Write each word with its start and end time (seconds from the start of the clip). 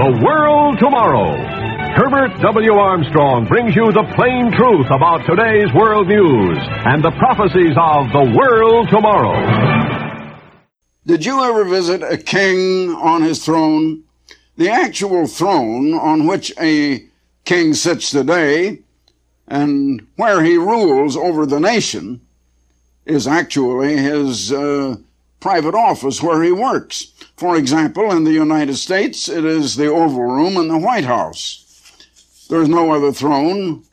The 0.00 0.24
World 0.24 0.78
Tomorrow. 0.78 1.36
Herbert 1.94 2.40
W. 2.40 2.72
Armstrong 2.72 3.46
brings 3.46 3.76
you 3.76 3.92
the 3.92 4.10
plain 4.16 4.50
truth 4.50 4.86
about 4.86 5.26
today's 5.26 5.70
world 5.74 6.08
news 6.08 6.56
and 6.86 7.04
the 7.04 7.10
prophecies 7.18 7.76
of 7.76 8.10
the 8.10 8.34
world 8.34 8.88
tomorrow. 8.88 9.36
Did 11.04 11.26
you 11.26 11.44
ever 11.44 11.64
visit 11.64 12.02
a 12.02 12.16
king 12.16 12.92
on 12.94 13.20
his 13.20 13.44
throne? 13.44 14.04
The 14.56 14.70
actual 14.70 15.26
throne 15.26 15.92
on 15.92 16.26
which 16.26 16.50
a 16.58 17.04
king 17.44 17.74
sits 17.74 18.10
today 18.10 18.78
and 19.46 20.06
where 20.16 20.42
he 20.42 20.56
rules 20.56 21.14
over 21.14 21.44
the 21.44 21.60
nation 21.60 22.22
is 23.04 23.26
actually 23.26 23.98
his 23.98 24.50
uh, 24.50 24.96
private 25.40 25.74
office 25.74 26.22
where 26.22 26.42
he 26.42 26.52
works. 26.52 27.12
For 27.36 27.56
example, 27.56 28.12
in 28.12 28.24
the 28.24 28.32
United 28.32 28.76
States, 28.76 29.28
it 29.28 29.44
is 29.44 29.76
the 29.76 29.88
Oval 29.88 30.24
Room 30.24 30.56
in 30.56 30.68
the 30.68 30.78
White 30.78 31.04
House. 31.04 32.46
There's 32.48 32.68
no 32.68 32.92
other 32.92 33.12
throne 33.12 33.84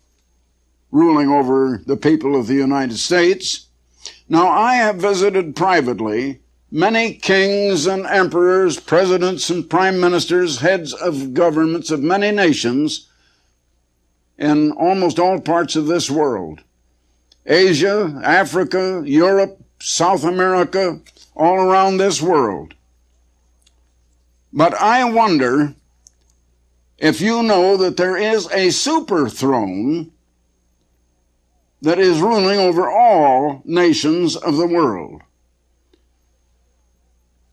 ruling 0.91 1.29
over 1.29 1.81
the 1.85 1.97
people 1.97 2.35
of 2.35 2.47
the 2.47 2.55
United 2.55 2.97
States. 2.97 3.67
Now, 4.29 4.47
I 4.47 4.75
have 4.75 4.97
visited 4.97 5.55
privately 5.55 6.41
many 6.71 7.13
kings 7.13 7.87
and 7.87 8.05
emperors, 8.05 8.79
presidents 8.79 9.49
and 9.49 9.69
prime 9.69 9.99
ministers, 9.99 10.59
heads 10.59 10.93
of 10.93 11.33
governments 11.33 11.91
of 11.91 12.01
many 12.01 12.31
nations 12.31 13.07
in 14.37 14.71
almost 14.71 15.19
all 15.19 15.39
parts 15.39 15.75
of 15.75 15.87
this 15.87 16.11
world. 16.11 16.61
Asia, 17.45 18.19
Africa, 18.23 19.01
Europe, 19.05 19.63
South 19.79 20.23
America, 20.23 20.99
all 21.37 21.55
around 21.55 21.97
this 21.97 22.21
world. 22.21 22.73
But 24.51 24.73
I 24.73 25.03
wonder 25.05 25.75
if 26.97 27.21
you 27.21 27.43
know 27.43 27.77
that 27.77 27.95
there 27.95 28.17
is 28.17 28.49
a 28.51 28.71
super 28.71 29.29
throne 29.29 30.11
that 31.81 31.99
is 31.99 32.19
ruling 32.19 32.59
over 32.59 32.89
all 32.89 33.61
nations 33.65 34.35
of 34.35 34.57
the 34.57 34.65
world. 34.65 35.21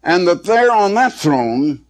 And 0.02 0.26
that 0.26 0.44
there 0.44 0.72
on 0.72 0.94
that 0.94 1.12
throne 1.12 1.84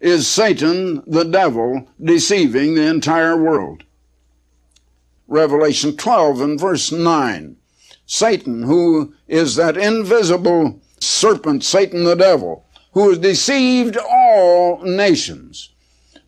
is 0.00 0.26
Satan, 0.26 1.02
the 1.06 1.24
devil, 1.24 1.88
deceiving 2.02 2.74
the 2.74 2.86
entire 2.86 3.36
world. 3.36 3.84
Revelation 5.28 5.96
12 5.96 6.40
and 6.40 6.58
verse 6.58 6.90
9. 6.90 7.56
Satan, 8.06 8.62
who 8.62 9.14
is 9.28 9.54
that 9.56 9.76
invisible 9.76 10.80
serpent, 11.00 11.64
Satan 11.64 12.04
the 12.04 12.14
devil, 12.14 12.64
who 12.92 13.08
has 13.08 13.18
deceived 13.18 13.96
all 13.96 14.82
nations, 14.82 15.70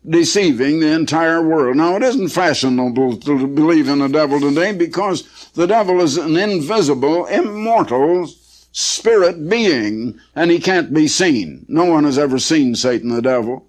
deceiving 0.07 0.79
the 0.79 0.91
entire 0.91 1.41
world. 1.41 1.77
Now, 1.77 1.95
it 1.95 2.03
isn't 2.03 2.29
fashionable 2.29 3.17
to 3.17 3.47
believe 3.47 3.87
in 3.87 3.99
the 3.99 4.07
devil 4.07 4.39
today 4.39 4.73
because 4.73 5.49
the 5.53 5.67
devil 5.67 6.01
is 6.01 6.17
an 6.17 6.37
invisible, 6.37 7.25
immortal 7.27 8.27
spirit 8.71 9.49
being, 9.49 10.19
and 10.35 10.49
he 10.49 10.59
can't 10.59 10.93
be 10.93 11.07
seen. 11.07 11.65
No 11.67 11.85
one 11.85 12.05
has 12.05 12.17
ever 12.17 12.39
seen 12.39 12.75
Satan 12.75 13.09
the 13.09 13.21
devil 13.21 13.67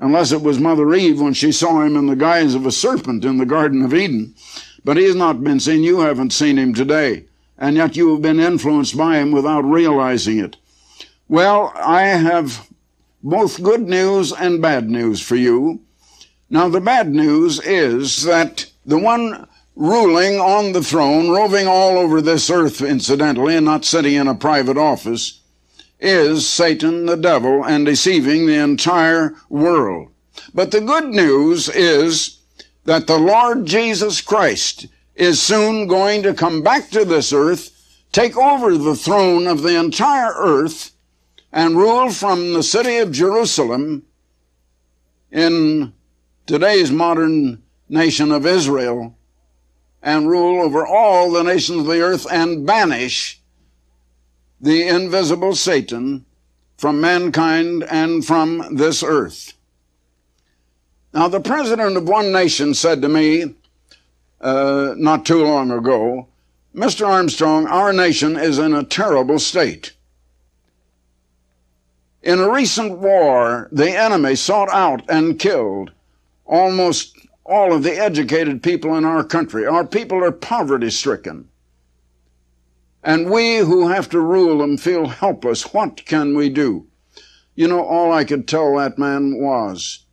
unless 0.00 0.32
it 0.32 0.42
was 0.42 0.58
Mother 0.58 0.94
Eve 0.94 1.20
when 1.20 1.34
she 1.34 1.52
saw 1.52 1.82
him 1.82 1.96
in 1.96 2.06
the 2.06 2.16
guise 2.16 2.54
of 2.54 2.66
a 2.66 2.72
serpent 2.72 3.24
in 3.24 3.36
the 3.36 3.46
Garden 3.46 3.82
of 3.82 3.94
Eden. 3.94 4.34
But 4.82 4.96
he 4.96 5.04
has 5.04 5.14
not 5.14 5.44
been 5.44 5.60
seen. 5.60 5.82
You 5.82 6.00
haven't 6.00 6.32
seen 6.32 6.58
him 6.58 6.72
today. 6.74 7.26
And 7.60 7.76
yet 7.76 7.94
you 7.94 8.12
have 8.12 8.22
been 8.22 8.40
influenced 8.40 8.96
by 8.96 9.18
him 9.18 9.30
without 9.30 9.60
realizing 9.60 10.38
it. 10.38 10.56
Well, 11.28 11.72
I 11.76 12.02
have 12.02 12.66
both 13.22 13.62
good 13.62 13.82
news 13.82 14.32
and 14.32 14.62
bad 14.62 14.88
news 14.90 15.20
for 15.20 15.36
you. 15.36 15.82
Now, 16.48 16.68
the 16.68 16.80
bad 16.80 17.14
news 17.14 17.60
is 17.60 18.24
that 18.24 18.66
the 18.84 18.98
one 18.98 19.46
ruling 19.76 20.40
on 20.40 20.72
the 20.72 20.82
throne, 20.82 21.30
roving 21.30 21.66
all 21.66 21.98
over 21.98 22.20
this 22.20 22.50
earth, 22.50 22.80
incidentally, 22.80 23.54
and 23.54 23.66
not 23.66 23.84
sitting 23.84 24.14
in 24.14 24.26
a 24.26 24.34
private 24.34 24.76
office, 24.76 25.40
is 26.00 26.48
Satan 26.48 27.06
the 27.06 27.16
devil 27.16 27.64
and 27.64 27.84
deceiving 27.86 28.46
the 28.46 28.58
entire 28.58 29.34
world. 29.48 30.08
But 30.54 30.70
the 30.70 30.80
good 30.80 31.08
news 31.08 31.68
is 31.68 32.38
that 32.84 33.06
the 33.06 33.18
Lord 33.18 33.66
Jesus 33.66 34.20
Christ 34.20 34.86
is 35.20 35.40
soon 35.40 35.86
going 35.86 36.22
to 36.22 36.32
come 36.32 36.62
back 36.62 36.88
to 36.88 37.04
this 37.04 37.30
earth, 37.30 37.70
take 38.10 38.38
over 38.38 38.78
the 38.78 38.96
throne 38.96 39.46
of 39.46 39.60
the 39.60 39.78
entire 39.78 40.32
earth, 40.34 40.92
and 41.52 41.76
rule 41.76 42.10
from 42.10 42.54
the 42.54 42.62
city 42.62 42.96
of 42.96 43.12
Jerusalem 43.12 44.02
in 45.30 45.92
today's 46.46 46.90
modern 46.90 47.62
nation 47.86 48.32
of 48.32 48.46
Israel 48.46 49.14
and 50.02 50.30
rule 50.30 50.62
over 50.62 50.86
all 50.86 51.30
the 51.30 51.42
nations 51.42 51.80
of 51.80 51.86
the 51.86 52.00
earth 52.00 52.26
and 52.32 52.66
banish 52.66 53.42
the 54.58 54.88
invisible 54.88 55.54
Satan 55.54 56.24
from 56.78 56.98
mankind 56.98 57.84
and 57.90 58.24
from 58.24 58.76
this 58.76 59.02
earth. 59.02 59.52
Now, 61.12 61.28
the 61.28 61.40
president 61.40 61.98
of 61.98 62.08
one 62.08 62.32
nation 62.32 62.72
said 62.72 63.02
to 63.02 63.08
me 63.08 63.54
uh, 64.40 64.94
not 64.96 65.26
too 65.26 65.44
long 65.44 65.70
ago, 65.70 66.28
Mr. 66.74 67.06
Armstrong, 67.06 67.66
our 67.66 67.92
nation 67.92 68.36
is 68.36 68.58
in 68.58 68.72
a 68.74 68.84
terrible 68.84 69.38
state. 69.38 69.92
In 72.22 72.38
a 72.38 72.50
recent 72.50 72.98
war, 72.98 73.68
the 73.72 73.90
enemy 73.90 74.36
sought 74.36 74.68
out 74.70 75.02
and 75.08 75.38
killed 75.38 75.90
almost 76.44 77.16
all 77.44 77.72
of 77.72 77.82
the 77.82 77.96
educated 77.96 78.62
people 78.62 78.94
in 78.96 79.04
our 79.04 79.24
country. 79.24 79.66
Our 79.66 79.86
people 79.86 80.22
are 80.22 80.32
poverty 80.32 80.90
stricken. 80.90 81.48
And 83.02 83.30
we 83.30 83.58
who 83.58 83.88
have 83.88 84.08
to 84.10 84.20
rule 84.20 84.58
them 84.58 84.76
feel 84.76 85.06
helpless. 85.06 85.72
What 85.72 86.04
can 86.04 86.36
we 86.36 86.50
do? 86.50 86.86
You 87.54 87.66
know, 87.66 87.82
all 87.82 88.12
I 88.12 88.24
could 88.24 88.46
tell 88.46 88.76
that 88.76 88.98
man 88.98 89.40
was 89.40 90.04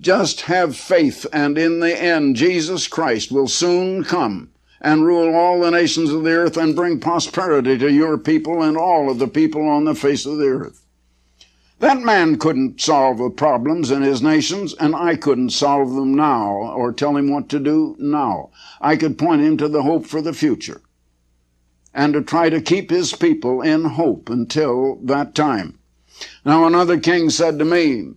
just 0.00 0.42
have 0.42 0.76
faith, 0.76 1.26
and 1.32 1.56
in 1.56 1.80
the 1.80 2.00
end, 2.00 2.36
Jesus 2.36 2.88
Christ 2.88 3.32
will 3.32 3.48
soon 3.48 4.04
come 4.04 4.50
and 4.80 5.04
rule 5.04 5.34
all 5.34 5.60
the 5.60 5.70
nations 5.70 6.10
of 6.10 6.22
the 6.22 6.32
earth 6.32 6.56
and 6.56 6.76
bring 6.76 7.00
prosperity 7.00 7.78
to 7.78 7.90
your 7.90 8.18
people 8.18 8.62
and 8.62 8.76
all 8.76 9.10
of 9.10 9.18
the 9.18 9.28
people 9.28 9.68
on 9.68 9.84
the 9.84 9.94
face 9.94 10.26
of 10.26 10.38
the 10.38 10.46
earth. 10.46 10.86
That 11.78 12.00
man 12.00 12.38
couldn't 12.38 12.80
solve 12.80 13.18
the 13.18 13.30
problems 13.30 13.90
in 13.90 14.02
his 14.02 14.22
nations, 14.22 14.74
and 14.74 14.94
I 14.94 15.16
couldn't 15.16 15.50
solve 15.50 15.94
them 15.94 16.14
now 16.14 16.50
or 16.52 16.92
tell 16.92 17.16
him 17.16 17.30
what 17.30 17.48
to 17.50 17.58
do 17.58 17.96
now. 17.98 18.50
I 18.80 18.96
could 18.96 19.18
point 19.18 19.42
him 19.42 19.56
to 19.58 19.68
the 19.68 19.82
hope 19.82 20.06
for 20.06 20.22
the 20.22 20.32
future 20.32 20.80
and 21.92 22.12
to 22.12 22.22
try 22.22 22.50
to 22.50 22.60
keep 22.60 22.90
his 22.90 23.14
people 23.14 23.62
in 23.62 23.84
hope 23.84 24.28
until 24.28 24.96
that 25.04 25.34
time. 25.34 25.78
Now, 26.44 26.66
another 26.66 26.98
king 26.98 27.30
said 27.30 27.58
to 27.58 27.64
me, 27.64 28.12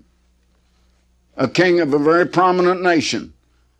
a 1.40 1.48
king 1.48 1.80
of 1.80 1.94
a 1.94 1.98
very 1.98 2.28
prominent 2.28 2.82
nation, 2.82 3.34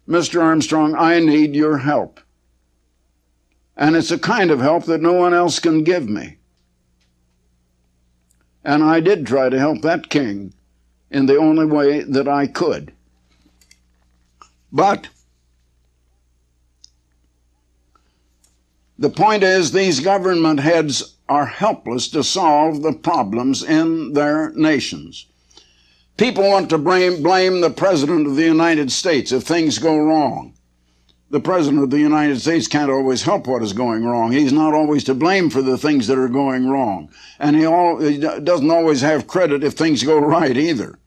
Mr. 0.08 0.42
Armstrong, 0.42 0.96
I 0.96 1.20
need 1.20 1.54
your 1.54 1.78
help. 1.78 2.22
And 3.76 3.98
it's 3.98 4.12
a 4.12 4.18
kind 4.18 4.50
of 4.50 4.62
help 4.62 4.86
that 4.86 5.02
no 5.02 5.12
one 5.12 5.34
else 5.34 5.60
can 5.60 5.84
give 5.84 6.08
me. 6.08 6.38
And 8.64 8.82
I 8.82 9.02
did 9.02 9.28
try 9.28 9.50
to 9.50 9.60
help 9.60 9.82
that 9.82 10.10
king 10.10 10.54
in 11.12 11.26
the 11.26 11.36
only 11.36 11.66
way 11.66 12.02
that 12.02 12.30
I 12.30 12.48
could. 12.48 12.94
But 14.72 15.10
the 18.98 19.10
point 19.10 19.44
is, 19.44 19.72
these 19.72 20.00
government 20.00 20.62
heads 20.62 21.16
are 21.28 21.46
helpless 21.46 22.08
to 22.10 22.24
solve 22.24 22.84
the 22.84 22.94
problems 22.94 23.64
in 23.64 24.14
their 24.14 24.52
nations. 24.52 25.29
People 26.20 26.48
want 26.48 26.70
to 26.70 26.78
blame, 26.78 27.24
blame 27.24 27.62
the 27.62 27.72
President 27.72 28.28
of 28.28 28.36
the 28.36 28.46
United 28.46 28.92
States 28.92 29.32
if 29.32 29.42
things 29.42 29.80
go 29.80 29.98
wrong 29.98 30.54
the 31.30 31.40
President 31.40 31.84
of 31.84 31.92
the 31.92 32.00
United 32.00 32.42
States 32.42 32.68
can't 32.68 32.90
always 32.90 33.22
help 33.22 33.48
what 33.48 33.62
is 33.62 33.74
going 33.74 34.04
wrong. 34.04 34.32
He's 34.32 34.54
not 34.54 34.74
always 34.74 35.04
to 35.06 35.14
blame 35.14 35.50
for 35.50 35.62
the 35.62 35.78
things 35.78 36.08
that 36.08 36.18
are 36.18 36.28
going 36.28 36.68
wrong. 36.68 37.10
And 37.38 37.56
he, 37.56 37.66
all, 37.66 38.00
he 38.00 38.18
doesn't 38.18 38.72
always 38.72 39.02
have 39.02 39.28
credit 39.28 39.64
if 39.64 39.74
things 39.74 40.04
go 40.04 40.18
right 40.18 40.58
either. 40.58 40.98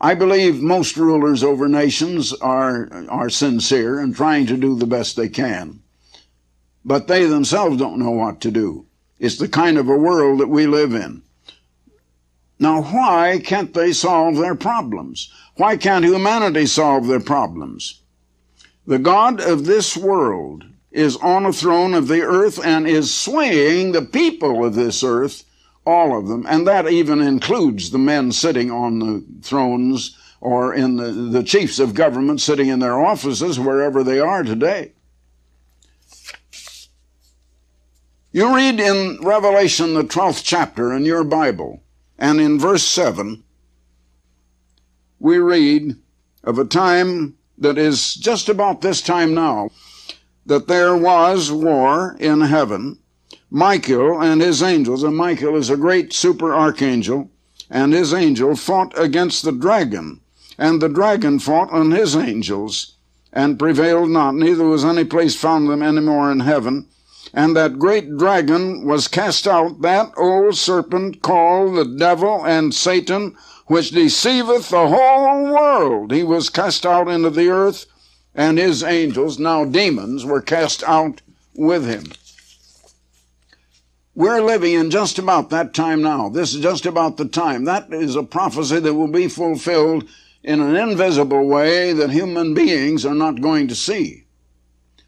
I 0.00 0.14
believe 0.14 0.60
most 0.60 0.96
rulers 0.96 1.42
over 1.42 1.68
nations 1.68 2.32
are, 2.34 2.90
are 3.08 3.30
sincere 3.30 4.00
and 4.00 4.14
trying 4.14 4.46
to 4.46 4.56
do 4.56 4.76
the 4.76 4.86
best 4.86 5.16
they 5.16 5.28
can. 5.28 5.80
But 6.84 7.08
they 7.08 7.24
themselves 7.26 7.78
don't 7.78 7.98
know 7.98 8.10
what 8.10 8.40
to 8.42 8.50
do. 8.50 8.86
It's 9.18 9.38
the 9.38 9.48
kind 9.48 9.78
of 9.78 9.88
a 9.88 9.96
world 9.96 10.40
that 10.40 10.48
we 10.48 10.66
live 10.66 10.94
in. 10.94 11.22
Now, 12.58 12.82
why 12.82 13.40
can't 13.44 13.74
they 13.74 13.92
solve 13.92 14.36
their 14.36 14.54
problems? 14.54 15.32
Why 15.56 15.76
can't 15.76 16.04
humanity 16.04 16.66
solve 16.66 17.06
their 17.06 17.20
problems? 17.20 18.00
The 18.86 18.98
God 18.98 19.40
of 19.40 19.64
this 19.64 19.96
world 19.96 20.64
is 20.92 21.16
on 21.16 21.44
a 21.44 21.52
throne 21.52 21.94
of 21.94 22.06
the 22.06 22.22
earth 22.22 22.64
and 22.64 22.86
is 22.86 23.12
swaying 23.12 23.92
the 23.92 24.02
people 24.02 24.64
of 24.64 24.74
this 24.74 25.02
earth 25.02 25.44
All 25.86 26.18
of 26.18 26.28
them. 26.28 26.46
And 26.48 26.66
that 26.66 26.88
even 26.88 27.20
includes 27.20 27.90
the 27.90 27.98
men 27.98 28.32
sitting 28.32 28.70
on 28.70 29.00
the 29.00 29.24
thrones 29.42 30.16
or 30.40 30.74
in 30.74 30.96
the, 30.96 31.10
the 31.12 31.42
chiefs 31.42 31.78
of 31.78 31.94
government 31.94 32.40
sitting 32.40 32.68
in 32.68 32.78
their 32.78 32.98
offices 32.98 33.60
wherever 33.60 34.02
they 34.02 34.18
are 34.18 34.42
today. 34.42 34.92
You 38.32 38.54
read 38.54 38.80
in 38.80 39.18
Revelation, 39.22 39.94
the 39.94 40.04
12th 40.04 40.42
chapter 40.42 40.92
in 40.92 41.04
your 41.04 41.22
Bible, 41.22 41.83
and 42.18 42.40
in 42.40 42.58
verse 42.58 42.84
7, 42.84 43.42
we 45.18 45.38
read 45.38 45.96
of 46.42 46.58
a 46.58 46.64
time 46.64 47.36
that 47.58 47.78
is 47.78 48.14
just 48.14 48.48
about 48.48 48.80
this 48.80 49.00
time 49.00 49.34
now, 49.34 49.70
that 50.46 50.68
there 50.68 50.96
was 50.96 51.50
war 51.50 52.16
in 52.20 52.42
heaven. 52.42 52.98
Michael 53.50 54.20
and 54.20 54.40
his 54.40 54.62
angels, 54.62 55.02
and 55.02 55.16
Michael 55.16 55.56
is 55.56 55.70
a 55.70 55.76
great 55.76 56.12
super 56.12 56.54
archangel, 56.54 57.30
and 57.70 57.92
his 57.92 58.12
angel 58.12 58.54
fought 58.54 58.92
against 58.98 59.44
the 59.44 59.52
dragon, 59.52 60.20
and 60.58 60.82
the 60.82 60.88
dragon 60.88 61.38
fought 61.38 61.70
on 61.70 61.90
his 61.90 62.14
angels, 62.14 62.94
and 63.32 63.58
prevailed 63.58 64.10
not, 64.10 64.34
neither 64.34 64.64
was 64.64 64.84
any 64.84 65.04
place 65.04 65.34
found 65.34 65.68
them 65.68 65.82
any 65.82 66.00
more 66.00 66.30
in 66.30 66.40
heaven 66.40 66.86
and 67.34 67.56
that 67.56 67.80
great 67.80 68.16
dragon 68.16 68.86
was 68.86 69.08
cast 69.08 69.48
out, 69.48 69.82
that 69.82 70.12
old 70.16 70.56
serpent 70.56 71.20
called 71.20 71.76
the 71.76 71.84
devil 71.84 72.46
and 72.46 72.72
Satan, 72.72 73.34
which 73.66 73.90
deceiveth 73.90 74.68
the 74.68 74.86
whole 74.86 75.52
world. 75.52 76.12
He 76.12 76.22
was 76.22 76.48
cast 76.48 76.86
out 76.86 77.08
into 77.08 77.30
the 77.30 77.48
earth, 77.48 77.86
and 78.36 78.56
his 78.56 78.84
angels, 78.84 79.40
now 79.40 79.64
demons, 79.64 80.24
were 80.24 80.40
cast 80.40 80.84
out 80.84 81.22
with 81.56 81.84
him. 81.84 82.04
We're 84.14 84.40
living 84.40 84.74
in 84.74 84.92
just 84.92 85.18
about 85.18 85.50
that 85.50 85.74
time 85.74 86.02
now. 86.02 86.28
This 86.28 86.54
is 86.54 86.62
just 86.62 86.86
about 86.86 87.16
the 87.16 87.26
time. 87.26 87.64
That 87.64 87.92
is 87.92 88.14
a 88.14 88.22
prophecy 88.22 88.78
that 88.78 88.94
will 88.94 89.08
be 89.08 89.26
fulfilled 89.26 90.08
in 90.44 90.60
an 90.60 90.76
invisible 90.76 91.48
way 91.48 91.92
that 91.92 92.10
human 92.10 92.54
beings 92.54 93.04
are 93.04 93.14
not 93.14 93.40
going 93.40 93.66
to 93.66 93.74
see. 93.74 94.26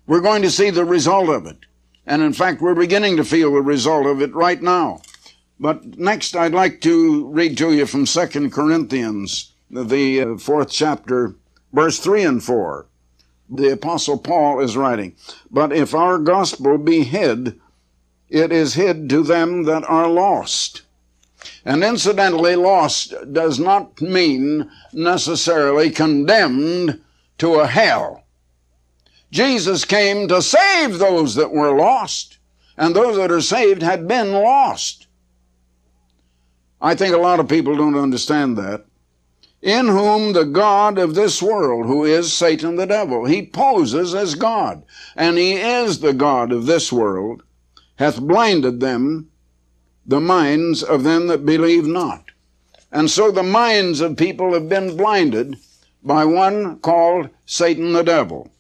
We're 0.08 0.20
going 0.20 0.42
to 0.42 0.50
see 0.50 0.70
the 0.70 0.84
result 0.84 1.28
of 1.28 1.46
it. 1.46 1.58
And 2.06 2.22
in 2.22 2.32
fact, 2.32 2.60
we're 2.60 2.74
beginning 2.74 3.16
to 3.16 3.24
feel 3.24 3.52
the 3.52 3.62
result 3.62 4.06
of 4.06 4.22
it 4.22 4.34
right 4.34 4.62
now. 4.62 5.02
But 5.58 5.98
next, 5.98 6.36
I'd 6.36 6.52
like 6.52 6.80
to 6.82 7.26
read 7.28 7.56
to 7.58 7.72
you 7.72 7.86
from 7.86 8.06
Second 8.06 8.52
Corinthians, 8.52 9.52
the 9.70 10.20
uh, 10.20 10.36
fourth 10.36 10.70
chapter, 10.70 11.34
verse 11.72 11.98
3 11.98 12.22
and 12.22 12.44
4. 12.44 12.86
The 13.48 13.72
Apostle 13.72 14.18
Paul 14.18 14.60
is 14.60 14.76
writing, 14.76 15.14
But 15.50 15.72
if 15.72 15.94
our 15.94 16.18
gospel 16.18 16.78
be 16.78 17.04
hid, 17.04 17.58
it 18.28 18.52
is 18.52 18.74
hid 18.74 19.08
to 19.10 19.22
them 19.22 19.64
that 19.64 19.84
are 19.88 20.08
lost. 20.08 20.82
And 21.64 21.82
incidentally, 21.82 22.56
lost 22.56 23.14
does 23.32 23.58
not 23.58 24.00
mean 24.00 24.70
necessarily 24.92 25.90
condemned 25.90 27.00
to 27.38 27.54
a 27.54 27.66
hell. 27.66 28.24
Jesus 29.30 29.84
came 29.84 30.28
to 30.28 30.40
save 30.40 30.98
those 30.98 31.34
that 31.34 31.50
were 31.50 31.76
lost, 31.76 32.38
and 32.76 32.94
those 32.94 33.16
that 33.16 33.32
are 33.32 33.40
saved 33.40 33.82
had 33.82 34.06
been 34.06 34.32
lost. 34.32 35.06
I 36.80 36.94
think 36.94 37.14
a 37.14 37.18
lot 37.18 37.40
of 37.40 37.48
people 37.48 37.76
don't 37.76 37.98
understand 37.98 38.56
that. 38.58 38.84
In 39.62 39.88
whom 39.88 40.32
the 40.32 40.44
God 40.44 40.98
of 40.98 41.14
this 41.14 41.42
world, 41.42 41.86
who 41.86 42.04
is 42.04 42.32
Satan 42.32 42.76
the 42.76 42.86
devil, 42.86 43.24
he 43.24 43.44
poses 43.44 44.14
as 44.14 44.34
God, 44.34 44.84
and 45.16 45.38
he 45.38 45.54
is 45.54 45.98
the 45.98 46.12
God 46.12 46.52
of 46.52 46.66
this 46.66 46.92
world, 46.92 47.42
hath 47.96 48.20
blinded 48.20 48.80
them, 48.80 49.30
the 50.06 50.20
minds 50.20 50.82
of 50.82 51.02
them 51.02 51.26
that 51.26 51.44
believe 51.44 51.86
not. 51.86 52.26
And 52.92 53.10
so 53.10 53.32
the 53.32 53.42
minds 53.42 54.00
of 54.00 54.16
people 54.16 54.52
have 54.52 54.68
been 54.68 54.96
blinded 54.96 55.56
by 56.04 56.24
one 56.24 56.78
called 56.78 57.30
Satan 57.46 57.92
the 57.92 58.04
devil. 58.04 58.50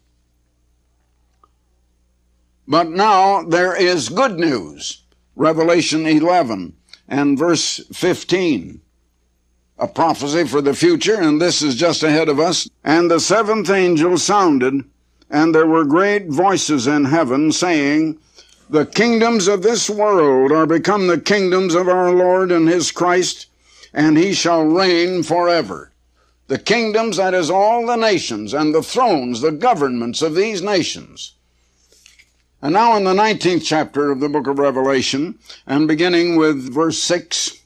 But 2.68 2.90
now 2.90 3.44
there 3.44 3.76
is 3.76 4.08
good 4.08 4.40
news. 4.40 5.04
Revelation 5.36 6.04
11 6.04 6.72
and 7.06 7.38
verse 7.38 7.80
15. 7.92 8.80
A 9.78 9.86
prophecy 9.86 10.44
for 10.48 10.60
the 10.60 10.74
future, 10.74 11.14
and 11.14 11.40
this 11.40 11.62
is 11.62 11.76
just 11.76 12.02
ahead 12.02 12.28
of 12.28 12.40
us. 12.40 12.68
And 12.82 13.08
the 13.08 13.20
seventh 13.20 13.70
angel 13.70 14.18
sounded, 14.18 14.82
and 15.30 15.54
there 15.54 15.66
were 15.66 15.84
great 15.84 16.28
voices 16.28 16.88
in 16.88 17.04
heaven 17.04 17.52
saying, 17.52 18.18
The 18.68 18.86
kingdoms 18.86 19.46
of 19.46 19.62
this 19.62 19.88
world 19.88 20.50
are 20.50 20.66
become 20.66 21.06
the 21.06 21.20
kingdoms 21.20 21.76
of 21.76 21.86
our 21.88 22.10
Lord 22.10 22.50
and 22.50 22.68
his 22.68 22.90
Christ, 22.90 23.46
and 23.94 24.18
he 24.18 24.32
shall 24.32 24.64
reign 24.64 25.22
forever. 25.22 25.92
The 26.48 26.58
kingdoms, 26.58 27.18
that 27.18 27.34
is 27.34 27.48
all 27.48 27.86
the 27.86 27.96
nations, 27.96 28.54
and 28.54 28.74
the 28.74 28.82
thrones, 28.82 29.40
the 29.40 29.52
governments 29.52 30.20
of 30.20 30.34
these 30.34 30.62
nations 30.62 31.35
and 32.62 32.72
now 32.72 32.96
in 32.96 33.04
the 33.04 33.12
19th 33.12 33.64
chapter 33.64 34.10
of 34.10 34.20
the 34.20 34.28
book 34.28 34.46
of 34.46 34.58
Revelation, 34.58 35.38
and 35.66 35.86
beginning 35.86 36.36
with 36.36 36.72
verse 36.72 37.02
6, 37.02 37.62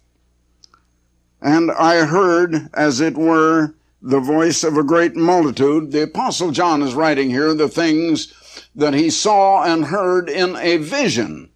and 1.41 1.71
I 1.71 2.05
heard, 2.05 2.69
as 2.75 3.01
it 3.01 3.17
were, 3.17 3.75
the 4.03 4.21
voice 4.21 4.65
of 4.65 4.77
a 4.77 4.83
great 4.83 5.15
multitude. 5.17 5.93
The 5.93 6.03
apostle 6.03 6.51
John 6.51 6.83
is 6.83 6.95
writing 6.95 7.31
here 7.31 7.55
the 7.55 7.69
things 7.69 8.35
that 8.75 8.95
he 8.95 9.11
saw 9.11 9.63
and 9.63 9.87
heard 9.87 10.29
in 10.29 10.57
a 10.57 10.79
vision. 10.79 11.51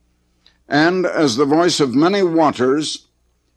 And 0.69 1.05
as 1.05 1.37
the 1.37 1.45
voice 1.45 1.81
of 1.81 1.95
many 1.95 2.23
waters, 2.23 3.07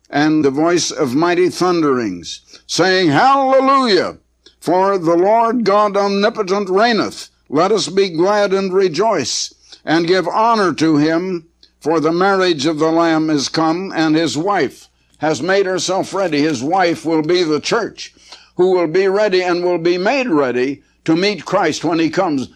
and 0.09 0.43
the 0.43 0.51
voice 0.51 0.89
of 0.89 1.15
mighty 1.15 1.49
thunderings, 1.49 2.41
saying, 2.65 3.09
Hallelujah! 3.09 4.17
For 4.59 4.97
the 4.97 5.15
Lord 5.15 5.63
God 5.63 5.95
omnipotent 5.95 6.69
reigneth. 6.69 7.29
Let 7.49 7.71
us 7.71 7.87
be 7.87 8.09
glad 8.09 8.53
and 8.53 8.73
rejoice 8.73 9.53
and 9.87 10.05
give 10.05 10.27
honor 10.27 10.73
to 10.73 10.97
him, 10.97 11.47
for 11.79 12.01
the 12.01 12.11
marriage 12.11 12.65
of 12.65 12.77
the 12.77 12.91
Lamb 12.91 13.29
is 13.29 13.47
come, 13.47 13.93
and 13.95 14.15
his 14.17 14.37
wife 14.37 14.89
has 15.19 15.41
made 15.41 15.65
herself 15.65 16.13
ready. 16.13 16.41
His 16.41 16.61
wife 16.61 17.05
will 17.05 17.21
be 17.21 17.41
the 17.43 17.61
church, 17.61 18.13
who 18.57 18.71
will 18.71 18.87
be 18.87 19.07
ready 19.07 19.41
and 19.41 19.63
will 19.63 19.77
be 19.77 19.97
made 19.97 20.27
ready 20.27 20.83
to 21.05 21.15
meet 21.15 21.45
Christ 21.45 21.85
when 21.85 21.99
he 21.99 22.09
comes. 22.09 22.49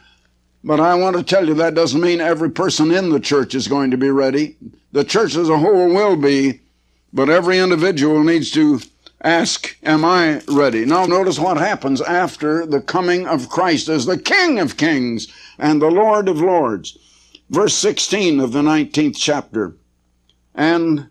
But 0.61 0.81
I 0.81 0.93
want 0.95 1.15
to 1.15 1.23
tell 1.23 1.47
you 1.47 1.53
that 1.53 1.73
doesn't 1.73 2.01
mean 2.01 2.19
every 2.19 2.51
person 2.51 2.91
in 2.91 3.09
the 3.09 3.19
church 3.19 3.55
is 3.55 3.69
going 3.69 3.91
to 3.91 3.97
be 3.97 4.09
ready. 4.09 4.57
The 4.91 5.05
church 5.05 5.37
as 5.37 5.47
a 5.47 5.57
whole 5.57 5.87
will 5.87 6.17
be, 6.17 6.59
but 7.13 7.29
every 7.29 7.59
individual 7.59 8.25
needs 8.25 8.51
to 8.51 8.81
ask, 9.23 9.77
Am 9.83 10.03
I 10.03 10.41
ready? 10.49 10.83
Now, 10.83 11.05
notice 11.05 11.39
what 11.39 11.55
happens 11.55 12.01
after 12.01 12.65
the 12.65 12.81
coming 12.81 13.25
of 13.25 13.47
Christ 13.47 13.87
as 13.87 14.05
the 14.05 14.19
King 14.19 14.59
of 14.59 14.75
Kings 14.75 15.29
and 15.57 15.81
the 15.81 15.89
Lord 15.89 16.27
of 16.27 16.41
Lords. 16.41 16.97
Verse 17.51 17.73
16 17.73 18.39
of 18.39 18.53
the 18.53 18.61
19th 18.61 19.17
chapter. 19.17 19.75
And 20.55 21.09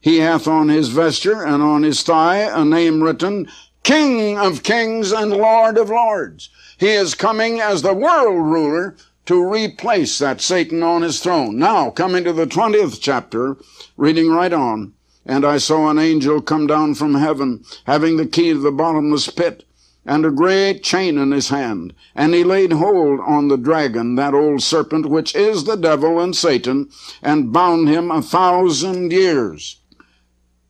he 0.00 0.18
hath 0.18 0.48
on 0.48 0.68
his 0.68 0.88
vesture 0.88 1.44
and 1.44 1.62
on 1.62 1.84
his 1.84 2.02
thigh 2.02 2.38
a 2.38 2.64
name 2.64 3.04
written, 3.04 3.48
King 3.84 4.36
of 4.36 4.64
kings 4.64 5.12
and 5.12 5.30
Lord 5.30 5.78
of 5.78 5.90
lords. 5.90 6.50
He 6.76 6.88
is 6.88 7.14
coming 7.14 7.60
as 7.60 7.82
the 7.82 7.94
world 7.94 8.46
ruler 8.46 8.96
to 9.26 9.48
replace 9.48 10.18
that 10.18 10.40
Satan 10.40 10.82
on 10.82 11.02
his 11.02 11.20
throne. 11.20 11.56
Now, 11.56 11.90
coming 11.90 12.24
to 12.24 12.32
the 12.32 12.46
20th 12.46 12.98
chapter, 13.00 13.58
reading 13.96 14.32
right 14.32 14.52
on. 14.52 14.92
And 15.24 15.44
I 15.44 15.58
saw 15.58 15.88
an 15.88 16.00
angel 16.00 16.42
come 16.42 16.66
down 16.66 16.96
from 16.96 17.14
heaven, 17.14 17.62
having 17.84 18.16
the 18.16 18.26
key 18.26 18.50
of 18.50 18.62
the 18.62 18.72
bottomless 18.72 19.30
pit 19.30 19.67
and 20.08 20.24
a 20.24 20.30
great 20.30 20.82
chain 20.82 21.18
in 21.18 21.32
his 21.32 21.50
hand. 21.50 21.92
And 22.14 22.32
he 22.32 22.42
laid 22.42 22.72
hold 22.72 23.20
on 23.20 23.48
the 23.48 23.58
dragon, 23.58 24.14
that 24.14 24.32
old 24.32 24.62
serpent, 24.62 25.04
which 25.04 25.34
is 25.34 25.64
the 25.64 25.76
devil 25.76 26.18
and 26.18 26.34
Satan, 26.34 26.88
and 27.22 27.52
bound 27.52 27.90
him 27.90 28.10
a 28.10 28.22
thousand 28.22 29.12
years, 29.12 29.82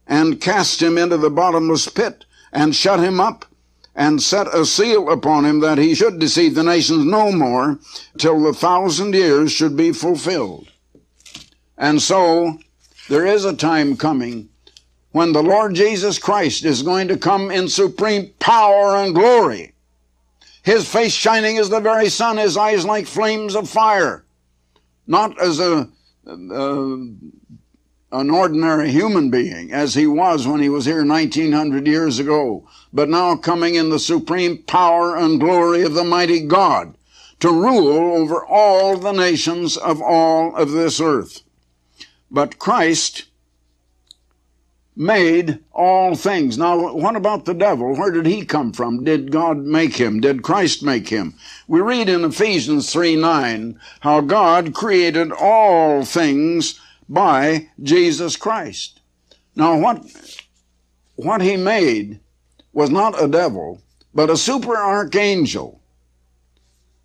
and 0.09 0.41
cast 0.41 0.83
him 0.83 0.99
into 0.99 1.17
the 1.17 1.31
bottomless 1.31 1.89
pit, 1.89 2.25
and 2.53 2.75
shut 2.75 2.99
him 2.99 3.21
up, 3.21 3.45
and 3.95 4.21
set 4.21 4.53
a 4.53 4.67
seal 4.67 5.09
upon 5.09 5.45
him 5.45 5.61
that 5.61 5.79
he 5.79 5.95
should 5.95 6.19
deceive 6.19 6.57
the 6.57 6.65
nations 6.65 7.05
no 7.05 7.31
more, 7.31 7.79
till 8.19 8.43
the 8.43 8.53
thousand 8.53 9.15
years 9.15 9.53
should 9.53 9.77
be 9.77 9.93
fulfilled. 9.93 10.69
And 11.77 12.03
so, 12.03 12.59
there 13.09 13.25
is 13.25 13.45
a 13.45 13.55
time 13.55 13.97
coming 13.97 14.48
when 15.19 15.33
the 15.33 15.43
Lord 15.43 15.75
Jesus 15.75 16.17
Christ 16.17 16.65
is 16.65 16.85
going 16.85 17.09
to 17.09 17.17
come 17.17 17.51
in 17.51 17.67
supreme 17.69 18.31
power 18.39 18.95
and 18.95 19.13
glory. 19.13 19.73
His 20.63 20.89
face 20.89 21.13
shining 21.13 21.59
as 21.59 21.71
the 21.71 21.81
very 21.81 22.09
sun, 22.09 22.37
his 22.37 22.57
eyes 22.57 22.85
like 22.85 23.09
flames 23.09 23.57
of 23.57 23.69
fire. 23.69 24.25
Not 25.09 25.37
as 25.43 25.59
a, 25.59 25.89
an 26.25 27.33
ordinary 28.13 28.93
human 28.93 29.29
being 29.29 29.73
as 29.73 29.95
he 29.95 30.07
was 30.07 30.47
when 30.47 30.61
he 30.61 30.69
was 30.69 30.85
here 30.85 31.05
1900 31.05 31.85
years 31.89 32.21
ago, 32.21 32.69
but 32.93 33.09
now 33.09 33.35
coming 33.35 33.75
in 33.75 33.91
the 33.91 33.99
supreme 33.99 34.59
power 34.59 35.17
and 35.17 35.41
glory 35.41 35.83
of 35.83 35.95
the 35.95 36.05
mighty 36.05 36.47
God 36.47 36.95
to 37.41 37.51
rule 37.51 38.15
over 38.15 38.47
all 38.47 38.97
the 38.97 39.11
nations 39.11 39.77
of 39.77 40.01
all 40.01 40.55
of 40.55 40.71
this 40.71 41.01
earth. 41.01 41.43
But 42.31 42.61
Christ 42.61 43.25
made 44.99 45.61
all 45.71 46.17
things. 46.17 46.59
Now, 46.59 46.93
what 46.93 47.15
about 47.15 47.45
the 47.45 47.55
devil? 47.55 47.95
Where 47.95 48.11
did 48.11 48.27
he 48.27 48.45
come 48.45 48.73
from? 48.73 49.05
Did 49.05 49.31
God 49.31 49.59
make 49.59 49.95
him? 49.95 50.21
Did 50.21 50.43
Christ 50.43 50.83
make 50.83 51.09
him? 51.09 51.35
We 51.69 51.81
read 51.81 52.09
in 52.09 52.25
Ephesians 52.25 52.93
3 52.93 53.15
9 53.15 53.79
how 54.01 54.21
God 54.21 54.75
created 54.75 55.31
all 55.31 56.05
things 56.05 56.81
by 57.09 57.69
Jesus 57.81 58.37
Christ. 58.37 59.01
Now, 59.55 59.79
what, 59.79 60.05
what 61.15 61.43
he 61.43 61.57
made 61.57 62.19
was 62.73 62.91
not 62.91 63.23
a 63.23 63.29
devil, 63.29 63.81
but 64.13 64.31
a 64.31 64.37
super 64.37 64.77
archangel 64.77 65.81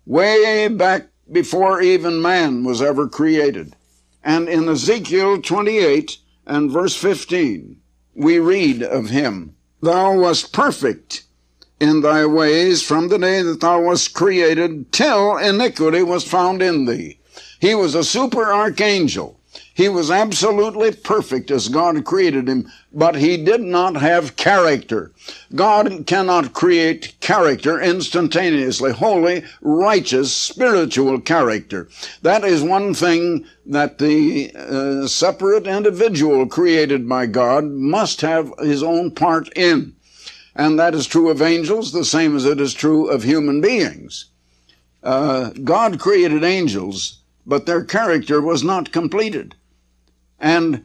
way 0.04 0.66
back 0.66 1.06
before 1.30 1.80
even 1.80 2.20
man 2.20 2.64
was 2.64 2.82
ever 2.82 3.08
created. 3.08 3.76
And 4.24 4.48
in 4.48 4.68
Ezekiel 4.68 5.40
28 5.42 6.18
and 6.46 6.72
verse 6.72 6.96
15, 6.96 7.80
we 8.14 8.38
read 8.38 8.82
of 8.82 9.10
him, 9.10 9.54
Thou 9.82 10.18
wast 10.18 10.52
perfect 10.52 11.24
in 11.80 12.00
thy 12.00 12.24
ways 12.24 12.82
from 12.82 13.08
the 13.08 13.18
day 13.18 13.42
that 13.42 13.60
thou 13.60 13.80
wast 13.82 14.14
created 14.14 14.90
till 14.92 15.36
iniquity 15.36 16.02
was 16.02 16.24
found 16.24 16.62
in 16.62 16.86
thee. 16.86 17.18
He 17.60 17.74
was 17.74 17.94
a 17.94 18.04
super 18.04 18.52
archangel. 18.52 19.38
He 19.76 19.88
was 19.88 20.08
absolutely 20.08 20.92
perfect 20.92 21.50
as 21.50 21.66
God 21.66 22.04
created 22.04 22.48
him, 22.48 22.70
but 22.92 23.16
he 23.16 23.36
did 23.36 23.60
not 23.60 23.96
have 23.96 24.36
character. 24.36 25.10
God 25.52 26.06
cannot 26.06 26.52
create 26.52 27.16
character 27.18 27.80
instantaneously, 27.80 28.92
holy, 28.92 29.42
righteous, 29.60 30.32
spiritual 30.32 31.20
character. 31.20 31.88
That 32.22 32.44
is 32.44 32.62
one 32.62 32.94
thing 32.94 33.46
that 33.66 33.98
the 33.98 34.52
uh, 34.54 35.08
separate 35.08 35.66
individual 35.66 36.46
created 36.46 37.08
by 37.08 37.26
God 37.26 37.64
must 37.64 38.20
have 38.20 38.52
his 38.60 38.80
own 38.80 39.10
part 39.10 39.48
in. 39.56 39.96
And 40.54 40.78
that 40.78 40.94
is 40.94 41.08
true 41.08 41.30
of 41.30 41.42
angels 41.42 41.90
the 41.90 42.04
same 42.04 42.36
as 42.36 42.44
it 42.44 42.60
is 42.60 42.74
true 42.74 43.08
of 43.08 43.24
human 43.24 43.60
beings. 43.60 44.26
Uh, 45.02 45.50
God 45.64 45.98
created 45.98 46.44
angels, 46.44 47.18
but 47.44 47.66
their 47.66 47.84
character 47.84 48.40
was 48.40 48.62
not 48.62 48.92
completed. 48.92 49.56
And 50.44 50.84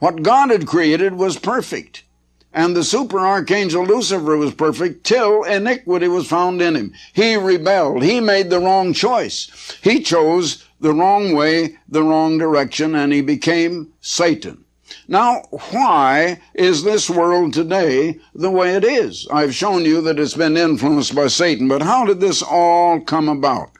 what 0.00 0.22
God 0.22 0.50
had 0.50 0.66
created 0.66 1.14
was 1.14 1.38
perfect. 1.38 2.04
And 2.52 2.76
the 2.76 2.84
super 2.84 3.18
archangel 3.18 3.86
Lucifer 3.86 4.36
was 4.36 4.52
perfect 4.52 5.04
till 5.04 5.44
iniquity 5.44 6.06
was 6.06 6.28
found 6.28 6.60
in 6.60 6.76
him. 6.76 6.92
He 7.14 7.36
rebelled. 7.36 8.02
He 8.02 8.20
made 8.20 8.50
the 8.50 8.60
wrong 8.60 8.92
choice. 8.92 9.50
He 9.82 10.02
chose 10.02 10.62
the 10.78 10.92
wrong 10.92 11.34
way, 11.34 11.78
the 11.88 12.02
wrong 12.02 12.36
direction, 12.36 12.94
and 12.94 13.14
he 13.14 13.22
became 13.22 13.94
Satan. 14.02 14.66
Now, 15.08 15.44
why 15.70 16.42
is 16.52 16.82
this 16.82 17.08
world 17.08 17.54
today 17.54 18.20
the 18.34 18.50
way 18.50 18.74
it 18.74 18.84
is? 18.84 19.26
I've 19.32 19.54
shown 19.54 19.86
you 19.86 20.02
that 20.02 20.18
it's 20.18 20.34
been 20.34 20.58
influenced 20.58 21.14
by 21.14 21.28
Satan, 21.28 21.66
but 21.66 21.80
how 21.80 22.04
did 22.04 22.20
this 22.20 22.42
all 22.42 23.00
come 23.00 23.30
about? 23.30 23.70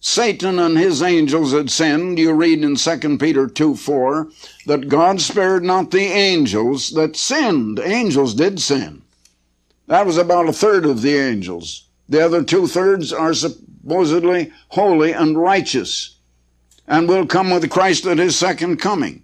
Satan 0.00 0.58
and 0.58 0.78
his 0.78 1.02
angels 1.02 1.52
had 1.52 1.70
sinned. 1.70 2.18
You 2.18 2.32
read 2.32 2.64
in 2.64 2.76
2 2.76 3.18
Peter 3.18 3.46
2 3.46 3.76
4 3.76 4.28
that 4.66 4.88
God 4.88 5.20
spared 5.20 5.62
not 5.62 5.90
the 5.90 6.04
angels 6.04 6.90
that 6.92 7.16
sinned. 7.16 7.78
Angels 7.78 8.34
did 8.34 8.60
sin. 8.60 9.02
That 9.86 10.06
was 10.06 10.16
about 10.16 10.48
a 10.48 10.52
third 10.52 10.86
of 10.86 11.02
the 11.02 11.16
angels. 11.16 11.86
The 12.08 12.24
other 12.24 12.42
two 12.42 12.66
thirds 12.66 13.12
are 13.12 13.34
supposedly 13.34 14.52
holy 14.68 15.12
and 15.12 15.38
righteous 15.38 16.16
and 16.88 17.08
will 17.08 17.26
come 17.26 17.50
with 17.50 17.70
Christ 17.70 18.06
at 18.06 18.18
his 18.18 18.36
second 18.36 18.78
coming. 18.78 19.22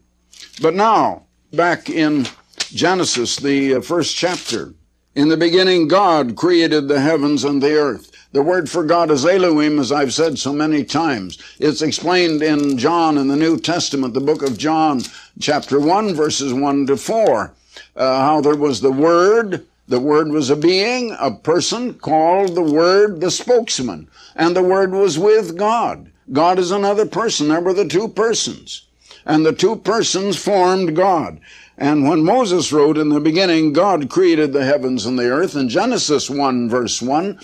But 0.60 0.74
now, 0.74 1.24
back 1.52 1.90
in 1.90 2.26
Genesis, 2.58 3.36
the 3.36 3.74
uh, 3.76 3.80
first 3.80 4.14
chapter, 4.14 4.74
in 5.14 5.28
the 5.28 5.36
beginning, 5.36 5.88
God 5.88 6.36
created 6.36 6.86
the 6.86 7.00
heavens 7.00 7.42
and 7.44 7.62
the 7.62 7.74
earth. 7.76 8.12
The 8.32 8.42
word 8.42 8.68
for 8.68 8.82
God 8.82 9.10
is 9.10 9.24
Elohim, 9.24 9.78
as 9.78 9.92
I've 9.92 10.12
said 10.12 10.38
so 10.38 10.52
many 10.52 10.84
times. 10.84 11.38
It's 11.58 11.80
explained 11.80 12.42
in 12.42 12.76
John 12.76 13.18
in 13.18 13.28
the 13.28 13.36
New 13.36 13.58
Testament, 13.58 14.14
the 14.14 14.20
book 14.20 14.42
of 14.42 14.58
John, 14.58 15.02
chapter 15.40 15.78
1, 15.78 16.14
verses 16.14 16.52
1 16.52 16.86
to 16.88 16.96
4, 16.96 17.54
uh, 17.96 18.20
how 18.20 18.40
there 18.40 18.56
was 18.56 18.80
the 18.80 18.92
Word, 18.92 19.66
the 19.88 20.00
Word 20.00 20.28
was 20.28 20.50
a 20.50 20.56
being, 20.56 21.16
a 21.20 21.30
person 21.30 21.94
called 21.94 22.54
the 22.54 22.62
Word, 22.62 23.20
the 23.20 23.30
spokesman, 23.30 24.08
and 24.34 24.56
the 24.56 24.62
Word 24.62 24.92
was 24.92 25.18
with 25.18 25.56
God. 25.56 26.10
God 26.32 26.58
is 26.58 26.72
another 26.72 27.06
person. 27.06 27.48
There 27.48 27.60
were 27.60 27.74
the 27.74 27.86
two 27.86 28.08
persons. 28.08 28.82
And 29.24 29.46
the 29.46 29.52
two 29.52 29.76
persons 29.76 30.36
formed 30.36 30.96
God. 30.96 31.40
And 31.78 32.08
when 32.08 32.24
Moses 32.24 32.72
wrote 32.72 32.96
in 32.96 33.10
the 33.10 33.20
beginning, 33.20 33.72
God 33.72 34.08
created 34.08 34.52
the 34.52 34.64
heavens 34.64 35.04
and 35.04 35.18
the 35.18 35.28
earth, 35.28 35.54
in 35.54 35.68
Genesis 35.68 36.30
1 36.30 36.68
verse 36.68 37.02
1, 37.02 37.38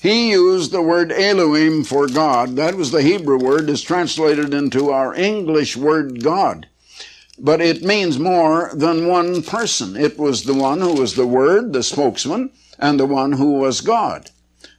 he 0.00 0.30
used 0.30 0.72
the 0.72 0.82
word 0.82 1.12
Elohim 1.12 1.84
for 1.84 2.06
God. 2.06 2.56
That 2.56 2.74
was 2.74 2.90
the 2.90 3.02
Hebrew 3.02 3.38
word 3.38 3.70
is 3.70 3.82
translated 3.82 4.54
into 4.54 4.90
our 4.90 5.14
English 5.14 5.76
word 5.76 6.22
God. 6.22 6.68
But 7.38 7.60
it 7.60 7.82
means 7.82 8.18
more 8.18 8.70
than 8.74 9.08
one 9.08 9.42
person. 9.42 9.94
It 9.96 10.18
was 10.18 10.44
the 10.44 10.54
one 10.54 10.80
who 10.80 10.94
was 10.94 11.14
the 11.14 11.26
Word, 11.26 11.74
the 11.74 11.82
spokesman, 11.82 12.50
and 12.78 12.98
the 12.98 13.06
one 13.06 13.32
who 13.32 13.58
was 13.58 13.82
God. 13.82 14.30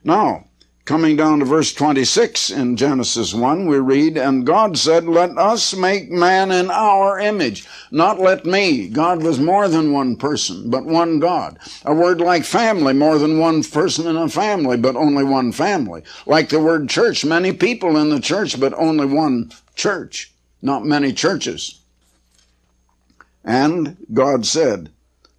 Now, 0.03 0.46
Coming 0.87 1.17
down 1.17 1.39
to 1.39 1.45
verse 1.45 1.73
26 1.73 2.49
in 2.49 2.77
Genesis 2.77 3.33
1, 3.33 3.67
we 3.67 3.77
read, 3.77 4.17
And 4.17 4.45
God 4.45 4.77
said, 4.77 5.03
Let 5.03 5.37
us 5.37 5.75
make 5.75 6.09
man 6.09 6.49
in 6.49 6.71
our 6.71 7.19
image. 7.19 7.67
Not 7.91 8.21
let 8.21 8.45
me. 8.45 8.87
God 8.87 9.21
was 9.21 9.37
more 9.37 9.67
than 9.67 9.91
one 9.91 10.15
person, 10.15 10.69
but 10.69 10.85
one 10.85 11.19
God. 11.19 11.59
A 11.83 11.93
word 11.93 12.21
like 12.21 12.45
family, 12.45 12.93
more 12.93 13.17
than 13.17 13.37
one 13.37 13.65
person 13.65 14.07
in 14.07 14.15
a 14.15 14.29
family, 14.29 14.77
but 14.77 14.95
only 14.95 15.25
one 15.25 15.51
family. 15.51 16.03
Like 16.25 16.47
the 16.47 16.61
word 16.61 16.87
church, 16.87 17.25
many 17.25 17.51
people 17.51 17.97
in 17.97 18.09
the 18.09 18.21
church, 18.21 18.57
but 18.57 18.73
only 18.75 19.07
one 19.07 19.51
church. 19.75 20.31
Not 20.61 20.85
many 20.85 21.11
churches. 21.11 21.81
And 23.43 23.97
God 24.13 24.45
said, 24.45 24.89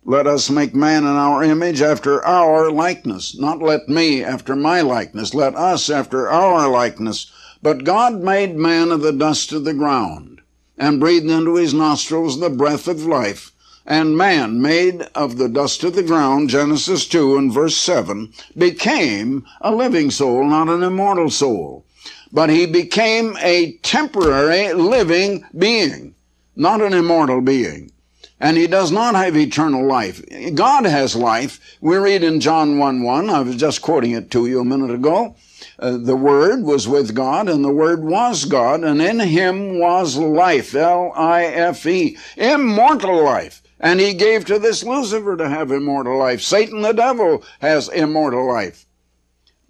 let 0.08 0.26
us 0.26 0.48
make 0.48 0.74
man 0.74 1.04
in 1.04 1.10
our 1.10 1.44
image 1.44 1.82
after 1.82 2.24
our 2.24 2.70
likeness. 2.70 3.38
Not 3.38 3.60
let 3.60 3.90
me 3.90 4.24
after 4.24 4.56
my 4.56 4.80
likeness. 4.80 5.34
Let 5.34 5.54
us 5.54 5.90
after 5.90 6.30
our 6.30 6.66
likeness. 6.66 7.30
But 7.62 7.84
God 7.84 8.22
made 8.22 8.56
man 8.56 8.90
of 8.90 9.02
the 9.02 9.12
dust 9.12 9.52
of 9.52 9.64
the 9.64 9.74
ground 9.74 10.40
and 10.78 10.98
breathed 10.98 11.28
into 11.28 11.56
his 11.56 11.74
nostrils 11.74 12.40
the 12.40 12.48
breath 12.48 12.88
of 12.88 13.04
life. 13.04 13.52
And 13.84 14.16
man, 14.16 14.62
made 14.62 15.02
of 15.14 15.36
the 15.36 15.50
dust 15.50 15.84
of 15.84 15.94
the 15.94 16.02
ground, 16.02 16.48
Genesis 16.48 17.06
2 17.06 17.36
and 17.36 17.52
verse 17.52 17.76
7, 17.76 18.32
became 18.56 19.44
a 19.60 19.74
living 19.74 20.10
soul, 20.10 20.42
not 20.48 20.70
an 20.70 20.82
immortal 20.82 21.28
soul. 21.28 21.84
But 22.32 22.48
he 22.48 22.64
became 22.64 23.36
a 23.42 23.72
temporary 23.82 24.72
living 24.72 25.44
being, 25.54 26.14
not 26.56 26.80
an 26.80 26.94
immortal 26.94 27.42
being 27.42 27.92
and 28.40 28.56
he 28.56 28.66
does 28.66 28.92
not 28.92 29.14
have 29.14 29.36
eternal 29.36 29.86
life. 29.86 30.22
God 30.54 30.84
has 30.84 31.16
life. 31.16 31.76
We 31.80 31.96
read 31.96 32.22
in 32.22 32.40
John 32.40 32.78
1 32.78 33.02
1, 33.02 33.30
I 33.30 33.40
was 33.40 33.56
just 33.56 33.82
quoting 33.82 34.12
it 34.12 34.30
to 34.32 34.46
you 34.46 34.60
a 34.60 34.64
minute 34.64 34.90
ago. 34.90 35.36
Uh, 35.78 35.96
the 35.96 36.16
Word 36.16 36.62
was 36.62 36.86
with 36.86 37.14
God, 37.14 37.48
and 37.48 37.64
the 37.64 37.72
Word 37.72 38.04
was 38.04 38.44
God, 38.44 38.84
and 38.84 39.02
in 39.02 39.18
him 39.18 39.78
was 39.78 40.16
life, 40.16 40.74
L 40.74 41.12
I 41.16 41.44
F 41.44 41.84
E, 41.86 42.16
immortal 42.36 43.24
life. 43.24 43.62
And 43.80 44.00
he 44.00 44.14
gave 44.14 44.44
to 44.46 44.58
this 44.58 44.82
Lucifer 44.82 45.36
to 45.36 45.48
have 45.48 45.70
immortal 45.70 46.18
life. 46.18 46.42
Satan 46.42 46.82
the 46.82 46.92
devil 46.92 47.44
has 47.60 47.88
immortal 47.88 48.46
life. 48.46 48.86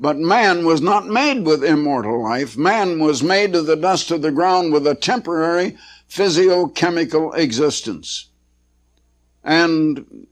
But 0.01 0.17
man 0.17 0.65
was 0.65 0.81
not 0.81 1.09
made 1.09 1.45
with 1.45 1.65
immortal 1.65 2.23
life. 2.23 2.57
Man 2.57 3.01
was 3.01 3.23
made 3.23 3.55
of 3.55 3.67
the 3.67 3.77
dust 3.77 4.11
of 4.11 4.23
the 4.23 4.31
ground 4.31 4.73
with 4.73 4.87
a 4.87 4.95
temporary 4.95 5.77
physiochemical 6.09 7.37
existence. 7.37 8.28
And 9.49 10.27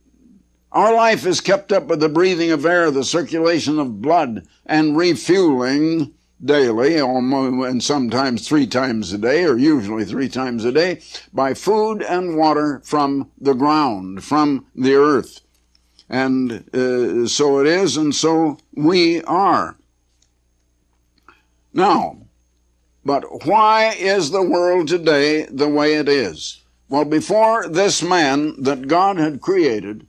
our 0.71 0.93
life 0.93 1.25
is 1.25 1.41
kept 1.41 1.71
up 1.71 1.87
with 1.87 2.01
the 2.01 2.07
breathing 2.07 2.51
of 2.51 2.67
air, 2.67 2.91
the 2.91 3.03
circulation 3.03 3.79
of 3.79 3.99
blood, 3.99 4.45
and 4.63 4.95
refueling 4.95 6.13
daily, 6.45 6.97
and 6.97 7.83
sometimes 7.83 8.47
three 8.47 8.67
times 8.67 9.11
a 9.11 9.17
day, 9.17 9.43
or 9.43 9.57
usually 9.57 10.05
three 10.05 10.29
times 10.29 10.65
a 10.65 10.71
day, 10.71 11.01
by 11.33 11.55
food 11.55 12.03
and 12.03 12.37
water 12.37 12.79
from 12.85 13.31
the 13.41 13.55
ground, 13.55 14.23
from 14.23 14.67
the 14.75 14.93
earth. 14.93 15.41
And 16.07 16.63
uh, 16.71 17.27
so 17.27 17.59
it 17.59 17.65
is, 17.65 17.97
and 17.97 18.13
so 18.13 18.59
we 18.75 19.23
are. 19.23 19.77
Now, 21.73 22.17
but 23.03 23.47
why 23.47 23.95
is 23.97 24.29
the 24.29 24.43
world 24.43 24.89
today 24.89 25.47
the 25.49 25.67
way 25.67 25.95
it 25.95 26.07
is? 26.07 26.61
Well, 26.89 27.05
before 27.05 27.67
this 27.67 28.01
man 28.01 28.61
that 28.63 28.87
God 28.87 29.17
had 29.17 29.41
created, 29.41 30.07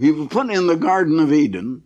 he 0.00 0.10
was 0.10 0.28
put 0.28 0.48
in 0.48 0.66
the 0.66 0.76
Garden 0.76 1.20
of 1.20 1.32
Eden 1.32 1.82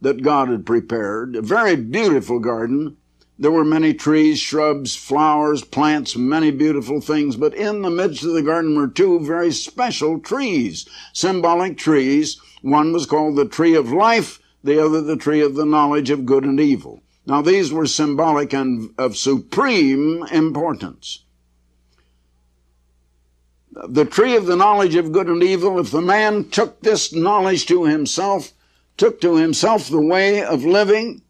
that 0.00 0.22
God 0.22 0.48
had 0.48 0.64
prepared, 0.64 1.36
a 1.36 1.42
very 1.42 1.76
beautiful 1.76 2.38
garden, 2.38 2.96
There 3.38 3.50
were 3.50 3.66
many 3.66 3.92
trees, 3.92 4.38
shrubs, 4.38 4.96
flowers, 4.96 5.62
plants, 5.62 6.16
many 6.16 6.50
beautiful 6.50 7.02
things, 7.02 7.36
but 7.36 7.52
in 7.54 7.82
the 7.82 7.90
midst 7.90 8.24
of 8.24 8.32
the 8.32 8.42
garden 8.42 8.74
were 8.74 8.88
two 8.88 9.20
very 9.20 9.52
special 9.52 10.18
trees, 10.18 10.88
symbolic 11.12 11.76
trees. 11.76 12.40
One 12.62 12.94
was 12.94 13.04
called 13.04 13.36
the 13.36 13.44
tree 13.44 13.74
of 13.74 13.92
life, 13.92 14.40
the 14.64 14.82
other 14.82 15.02
the 15.02 15.16
tree 15.16 15.42
of 15.42 15.54
the 15.54 15.66
knowledge 15.66 16.08
of 16.08 16.24
good 16.24 16.44
and 16.44 16.58
evil. 16.58 17.02
Now 17.26 17.42
these 17.42 17.74
were 17.74 17.86
symbolic 17.86 18.54
and 18.54 18.94
of 18.96 19.18
supreme 19.18 20.24
importance. 20.32 21.25
The 23.84 24.06
tree 24.06 24.34
of 24.36 24.46
the 24.46 24.56
knowledge 24.56 24.94
of 24.94 25.12
good 25.12 25.26
and 25.26 25.42
evil, 25.42 25.78
if 25.78 25.90
the 25.90 26.00
man 26.00 26.48
took 26.48 26.80
this 26.80 27.12
knowledge 27.12 27.66
to 27.66 27.84
himself, 27.84 28.52
took 28.96 29.20
to 29.20 29.36
himself 29.36 29.88
the 29.88 30.00
way 30.00 30.42
of 30.42 30.64
living, 30.64 31.20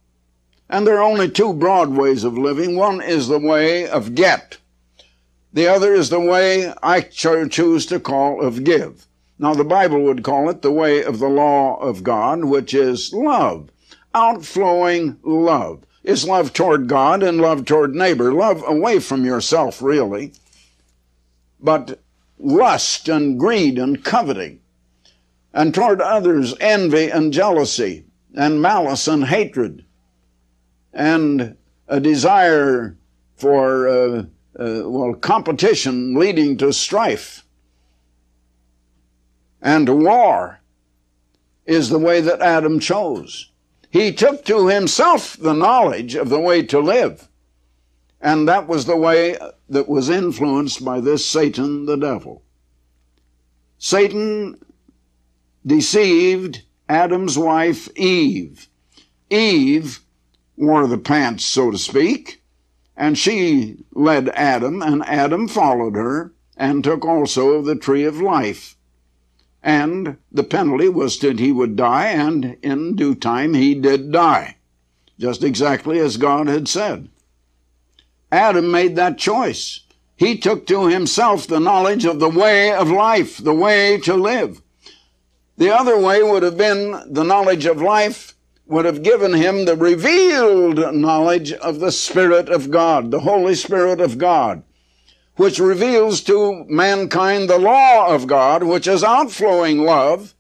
and 0.71 0.87
there 0.87 0.99
are 0.99 1.03
only 1.03 1.29
two 1.29 1.53
broad 1.53 1.91
ways 1.91 2.23
of 2.23 2.39
living. 2.39 2.77
One 2.77 3.03
is 3.03 3.27
the 3.27 3.41
way 3.41 3.89
of 3.89 4.15
get. 4.15 4.59
The 5.53 5.67
other 5.67 5.93
is 5.93 6.09
the 6.09 6.21
way 6.21 6.73
I 6.85 7.01
choose 7.01 7.85
to 7.87 7.99
call 7.99 8.41
of 8.41 8.63
give. 8.63 9.07
Now, 9.41 9.53
the 9.55 9.65
Bible 9.65 10.03
would 10.05 10.23
call 10.23 10.49
it 10.49 10.63
the 10.63 10.71
way 10.71 11.03
of 11.03 11.19
the 11.19 11.29
law 11.29 11.77
of 11.79 12.05
God, 12.05 12.45
which 12.45 12.75
is 12.75 13.13
love, 13.13 13.71
outflowing 14.15 15.19
love. 15.25 15.85
Is 16.05 16.25
love 16.29 16.53
toward 16.53 16.87
God 16.87 17.25
and 17.25 17.41
love 17.41 17.65
toward 17.65 17.97
neighbor, 17.97 18.33
love 18.33 18.63
away 18.65 19.01
from 19.01 19.25
yourself, 19.25 19.83
really. 19.83 20.33
But 21.59 21.99
lust 22.39 23.09
and 23.09 23.39
greed 23.39 23.79
and 23.79 24.05
coveting, 24.05 24.61
and 25.53 25.75
toward 25.75 26.01
others, 26.01 26.55
envy 26.61 27.09
and 27.09 27.33
jealousy, 27.33 28.05
and 28.35 28.61
malice 28.61 29.09
and 29.09 29.27
hatred 29.27 29.85
and 30.93 31.57
a 31.89 32.01
desire 32.01 32.97
for, 33.37 33.87
uh, 33.87 34.19
uh, 34.59 34.89
well, 34.89 35.15
competition 35.15 36.15
leading 36.15 36.57
to 36.57 36.73
strife 36.73 37.45
and 39.61 40.03
war 40.03 40.61
is 41.67 41.89
the 41.89 41.99
way 41.99 42.21
that 42.21 42.41
Adam 42.41 42.79
chose. 42.81 43.51
He 43.91 44.13
took 44.13 44.45
to 44.45 44.69
himself 44.69 45.37
the 45.37 45.53
knowledge 45.53 46.15
of 46.15 46.29
the 46.29 46.41
way 46.41 46.63
to 46.63 46.79
live. 46.79 47.29
And 48.21 48.49
that 48.49 48.67
was 48.67 48.87
the 48.87 48.97
way 48.97 49.37
that 49.69 49.89
was 49.89 50.09
influenced 50.09 50.85
by 50.85 51.01
this 51.01 51.25
Satan, 51.25 51.87
the 51.87 51.97
devil. 51.97 52.43
Satan 53.79 54.59
deceived 55.65 56.63
Adam's 56.89 57.37
wife, 57.37 57.89
Eve. 57.97 58.69
Eve 59.29 60.01
wore 60.57 60.87
the 60.87 60.99
pants, 60.99 61.45
so 61.45 61.71
to 61.71 61.79
speak, 61.79 62.43
and 62.97 63.19
she 63.19 63.77
led 63.93 64.31
Adam, 64.31 64.83
and 64.83 65.05
Adam 65.05 65.49
followed 65.49 65.97
her 65.97 66.33
and 66.57 66.83
took 66.83 67.05
also 67.05 67.61
the 67.61 67.77
tree 67.77 68.05
of 68.05 68.21
life. 68.21 68.77
And 69.63 70.17
the 70.31 70.45
penalty 70.45 70.89
was 70.89 71.19
that 71.19 71.41
he 71.41 71.53
would 71.53 71.77
die, 71.77 72.07
and 72.07 72.57
in 72.63 72.97
due 72.97 73.15
time 73.15 73.53
he 73.53 73.75
did 73.75 74.13
die, 74.13 74.57
just 75.19 75.43
exactly 75.45 75.99
as 75.99 76.17
God 76.17 76.47
had 76.47 76.69
said. 76.69 77.09
Adam 78.37 78.71
made 78.71 78.97
that 78.97 79.19
choice. 79.19 79.81
He 80.17 80.39
took 80.39 80.67
to 80.67 80.87
himself 80.87 81.47
the 81.47 81.61
knowledge 81.61 82.05
of 82.05 82.21
the 82.21 82.29
way 82.29 82.73
of 82.73 82.91
life, 82.91 83.39
the 83.39 83.55
way 83.55 83.99
to 84.01 84.15
live. 84.15 84.63
The 85.57 85.71
other 85.71 85.99
way 85.99 86.23
would 86.23 86.43
have 86.43 86.57
been 86.57 87.13
the 87.13 87.25
knowledge 87.25 87.67
of 87.67 87.81
life 87.81 88.35
would 88.67 88.85
have 88.85 89.03
given 89.03 89.33
him 89.33 89.65
the 89.65 89.77
revealed 89.77 90.95
knowledge 90.95 91.53
of 91.53 91.79
the 91.79 91.93
Spirit 91.93 92.49
of 92.49 92.71
God, 92.71 93.11
the 93.11 93.21
Holy 93.21 93.55
Spirit 93.55 94.01
of 94.01 94.19
God, 94.19 94.65
which 95.37 95.59
reveals 95.59 96.21
to 96.23 96.65
mankind 96.69 97.49
the 97.49 97.59
law 97.59 98.13
of 98.13 98.27
God, 98.27 98.65
which 98.65 98.89
is 98.89 99.05
outflowing 99.05 99.83
love, 99.83 100.35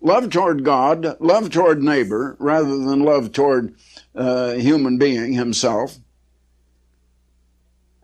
love 0.00 0.30
toward 0.30 0.64
God, 0.64 1.20
love 1.20 1.50
toward 1.50 1.82
neighbor, 1.82 2.36
rather 2.38 2.78
than 2.78 3.04
love 3.04 3.32
toward 3.32 3.74
uh, 4.14 4.52
human 4.52 4.96
being 4.96 5.34
himself. 5.34 5.98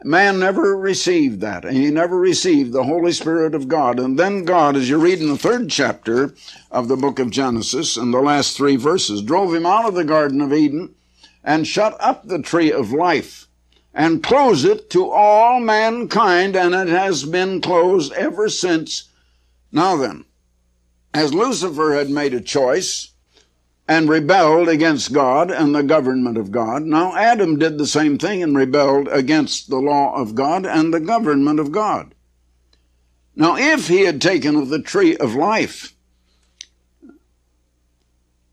Man 0.02 0.38
never 0.38 0.76
received 0.76 1.40
that. 1.40 1.64
and 1.64 1.76
He 1.76 1.90
never 1.90 2.18
received 2.18 2.72
the 2.72 2.84
Holy 2.84 3.12
Spirit 3.12 3.54
of 3.54 3.68
God. 3.68 3.98
And 4.00 4.18
then 4.18 4.44
God, 4.44 4.74
as 4.76 4.88
you 4.88 4.98
read 4.98 5.20
in 5.20 5.28
the 5.28 5.36
third 5.36 5.68
chapter 5.68 6.34
of 6.70 6.88
the 6.88 6.96
book 6.96 7.18
of 7.18 7.30
Genesis, 7.30 7.96
and 7.96 8.12
the 8.12 8.20
last 8.20 8.56
three 8.56 8.76
verses, 8.76 9.20
drove 9.20 9.54
him 9.54 9.66
out 9.66 9.86
of 9.86 9.94
the 9.94 10.04
Garden 10.04 10.40
of 10.40 10.52
Eden 10.52 10.94
and 11.44 11.66
shut 11.66 11.96
up 12.00 12.26
the 12.26 12.40
tree 12.40 12.72
of 12.72 12.92
life 12.92 13.46
and 13.92 14.22
closed 14.22 14.64
it 14.64 14.88
to 14.90 15.10
all 15.10 15.60
mankind, 15.60 16.56
and 16.56 16.74
it 16.74 16.88
has 16.88 17.24
been 17.24 17.60
closed 17.60 18.12
ever 18.12 18.48
since. 18.48 19.08
Now 19.72 19.96
then, 19.96 20.24
as 21.12 21.34
Lucifer 21.34 21.94
had 21.94 22.08
made 22.08 22.32
a 22.32 22.40
choice, 22.40 23.10
and 23.90 24.08
rebelled 24.08 24.68
against 24.68 25.12
God 25.12 25.50
and 25.50 25.74
the 25.74 25.82
government 25.82 26.38
of 26.38 26.52
God. 26.52 26.82
Now, 26.84 27.16
Adam 27.16 27.58
did 27.58 27.76
the 27.76 27.88
same 27.88 28.18
thing 28.18 28.40
and 28.40 28.56
rebelled 28.56 29.08
against 29.08 29.68
the 29.68 29.80
law 29.80 30.14
of 30.14 30.36
God 30.36 30.64
and 30.64 30.94
the 30.94 31.00
government 31.00 31.58
of 31.58 31.72
God. 31.72 32.14
Now, 33.34 33.56
if 33.56 33.88
he 33.88 34.02
had 34.02 34.22
taken 34.22 34.54
of 34.54 34.68
the 34.68 34.80
tree 34.80 35.16
of 35.16 35.34
life, 35.34 35.92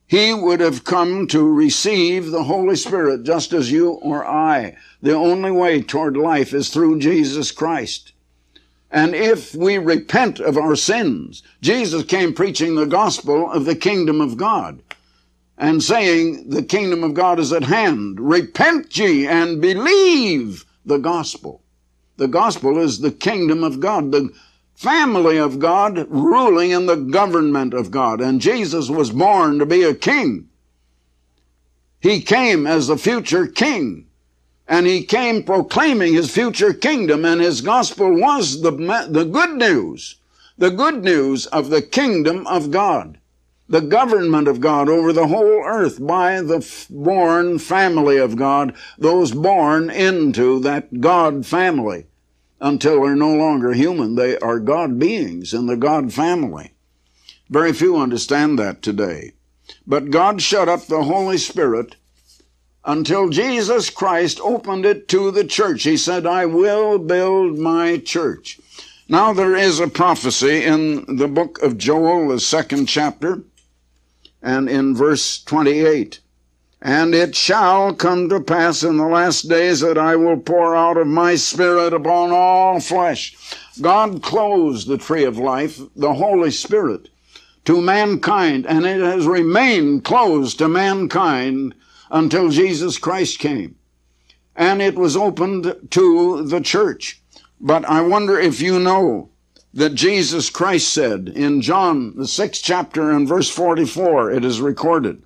he 0.07 0.33
would 0.33 0.59
have 0.59 0.83
come 0.83 1.27
to 1.27 1.43
receive 1.43 2.31
the 2.31 2.45
Holy 2.45 2.75
Spirit 2.75 3.21
just 3.21 3.53
as 3.53 3.71
you 3.71 3.89
or 3.91 4.25
I. 4.25 4.75
The 5.03 5.13
only 5.13 5.51
way 5.51 5.83
toward 5.83 6.17
life 6.17 6.51
is 6.51 6.69
through 6.69 6.97
Jesus 6.97 7.51
Christ. 7.51 8.11
And 8.89 9.13
if 9.13 9.53
we 9.53 9.77
repent 9.77 10.39
of 10.39 10.57
our 10.57 10.75
sins, 10.75 11.43
Jesus 11.61 12.03
came 12.03 12.33
preaching 12.33 12.73
the 12.73 12.87
gospel 12.87 13.51
of 13.51 13.65
the 13.65 13.75
kingdom 13.75 14.19
of 14.19 14.37
God 14.37 14.81
and 15.57 15.81
saying, 15.81 16.49
The 16.49 16.63
kingdom 16.63 17.03
of 17.03 17.13
God 17.13 17.39
is 17.39 17.51
at 17.51 17.63
hand. 17.63 18.19
Repent 18.19 18.95
ye 18.97 19.27
and 19.27 19.61
believe 19.61 20.65
the 20.85 20.97
gospel. 20.97 21.63
The 22.17 22.27
gospel 22.27 22.77
is 22.77 22.99
the 22.99 23.11
kingdom 23.11 23.63
of 23.63 23.79
God, 23.79 24.11
the 24.11 24.31
family 24.75 25.37
of 25.37 25.59
God 25.59 26.05
ruling 26.09 26.71
in 26.71 26.85
the 26.85 26.95
government 26.95 27.73
of 27.73 27.91
God. 27.91 28.21
And 28.21 28.41
Jesus 28.41 28.89
was 28.89 29.11
born 29.11 29.59
to 29.59 29.65
be 29.65 29.83
a 29.83 29.93
king. 29.93 30.49
He 31.99 32.21
came 32.21 32.67
as 32.67 32.87
the 32.87 32.97
future 32.97 33.47
king. 33.47 34.05
And 34.67 34.85
he 34.85 35.03
came 35.03 35.43
proclaiming 35.43 36.13
his 36.13 36.29
future 36.29 36.73
kingdom, 36.73 37.23
and 37.23 37.39
his 37.39 37.61
gospel 37.61 38.13
was 38.13 38.61
the, 38.61 38.71
the 39.09 39.23
good 39.23 39.51
news, 39.51 40.17
the 40.57 40.69
good 40.69 41.05
news 41.05 41.45
of 41.47 41.69
the 41.69 41.81
kingdom 41.81 42.45
of 42.47 42.69
God 42.69 43.17
the 43.69 43.81
government 43.81 44.47
of 44.47 44.61
God 44.61 44.87
over 44.89 45.11
the 45.11 45.27
whole 45.27 45.63
earth 45.65 46.05
by 46.05 46.41
the 46.41 46.65
born 46.89 47.59
family 47.59 48.17
of 48.17 48.37
God, 48.37 48.73
those 48.97 49.31
born 49.31 49.89
into 49.89 50.59
that 50.61 51.01
God 51.01 51.45
family 51.45 52.05
until 52.61 53.01
they're 53.01 53.15
no 53.15 53.35
longer 53.35 53.73
human. 53.73 54.15
They 54.15 54.37
are 54.39 54.59
God 54.59 54.97
beings 54.97 55.53
in 55.53 55.65
the 55.65 55.77
God 55.77 56.13
family. 56.13 56.73
Very 57.49 57.73
few 57.73 57.97
understand 57.97 58.57
that 58.59 58.81
today. 58.81 59.33
But 59.85 60.11
God 60.11 60.41
shut 60.41 60.69
up 60.69 60.87
the 60.87 61.03
Holy 61.03 61.37
Spirit 61.37 61.95
until 62.85 63.29
Jesus 63.29 63.89
Christ 63.89 64.39
opened 64.41 64.85
it 64.85 65.09
to 65.09 65.29
the 65.29 65.43
church. 65.43 65.83
He 65.83 65.97
said, 65.97 66.25
I 66.25 66.45
will 66.45 66.97
build 66.97 67.57
my 67.59 67.97
church. 67.97 68.59
Now 69.09 69.33
there 69.33 69.55
is 69.55 69.79
a 69.79 69.87
prophecy 69.87 70.63
in 70.63 71.17
the 71.17 71.27
book 71.27 71.61
of 71.61 71.77
Joel, 71.77 72.29
the 72.29 72.39
second 72.39 72.87
chapter, 72.87 73.43
and 74.47 74.69
in 74.69 74.95
verse 74.95 75.43
28. 75.43 76.21
And 76.81 77.13
it 77.13 77.35
shall 77.35 77.93
come 77.93 78.29
to 78.29 78.39
pass 78.39 78.81
in 78.81 78.95
the 78.95 79.05
last 79.05 79.49
days 79.49 79.81
that 79.81 79.97
I 79.97 80.15
will 80.15 80.37
pour 80.37 80.73
out 80.73 80.95
of 80.95 81.07
my 81.07 81.35
spirit 81.35 81.91
upon 81.91 82.31
all 82.31 82.79
flesh. 82.79 83.35
God 83.81 84.23
closed 84.23 84.87
the 84.87 84.97
tree 84.97 85.25
of 85.25 85.37
life, 85.37 85.81
the 85.97 86.13
Holy 86.13 86.51
Spirit, 86.51 87.09
to 87.65 87.81
mankind, 87.81 88.65
and 88.65 88.85
it 88.85 89.01
has 89.01 89.27
remained 89.27 90.05
closed 90.05 90.59
to 90.59 90.69
mankind 90.69 91.75
until 92.09 92.49
Jesus 92.49 92.97
Christ 92.97 93.39
came. 93.39 93.75
And 94.55 94.81
it 94.81 94.95
was 94.95 95.17
opened 95.17 95.75
to 95.89 96.43
the 96.43 96.61
church. 96.61 97.21
But 97.59 97.83
I 97.83 97.99
wonder 97.99 98.39
if 98.39 98.61
you 98.61 98.79
know 98.79 99.29
that 99.77 99.93
Jesus 99.93 100.49
Christ 100.49 100.91
said 100.91 101.29
in 101.35 101.61
John, 101.61 102.15
the 102.15 102.27
sixth 102.27 102.63
chapter 102.63 103.11
and 103.11 103.27
verse 103.27 103.47
44, 103.47 104.31
it 104.31 104.43
is 104.43 104.59
recorded 104.59 105.21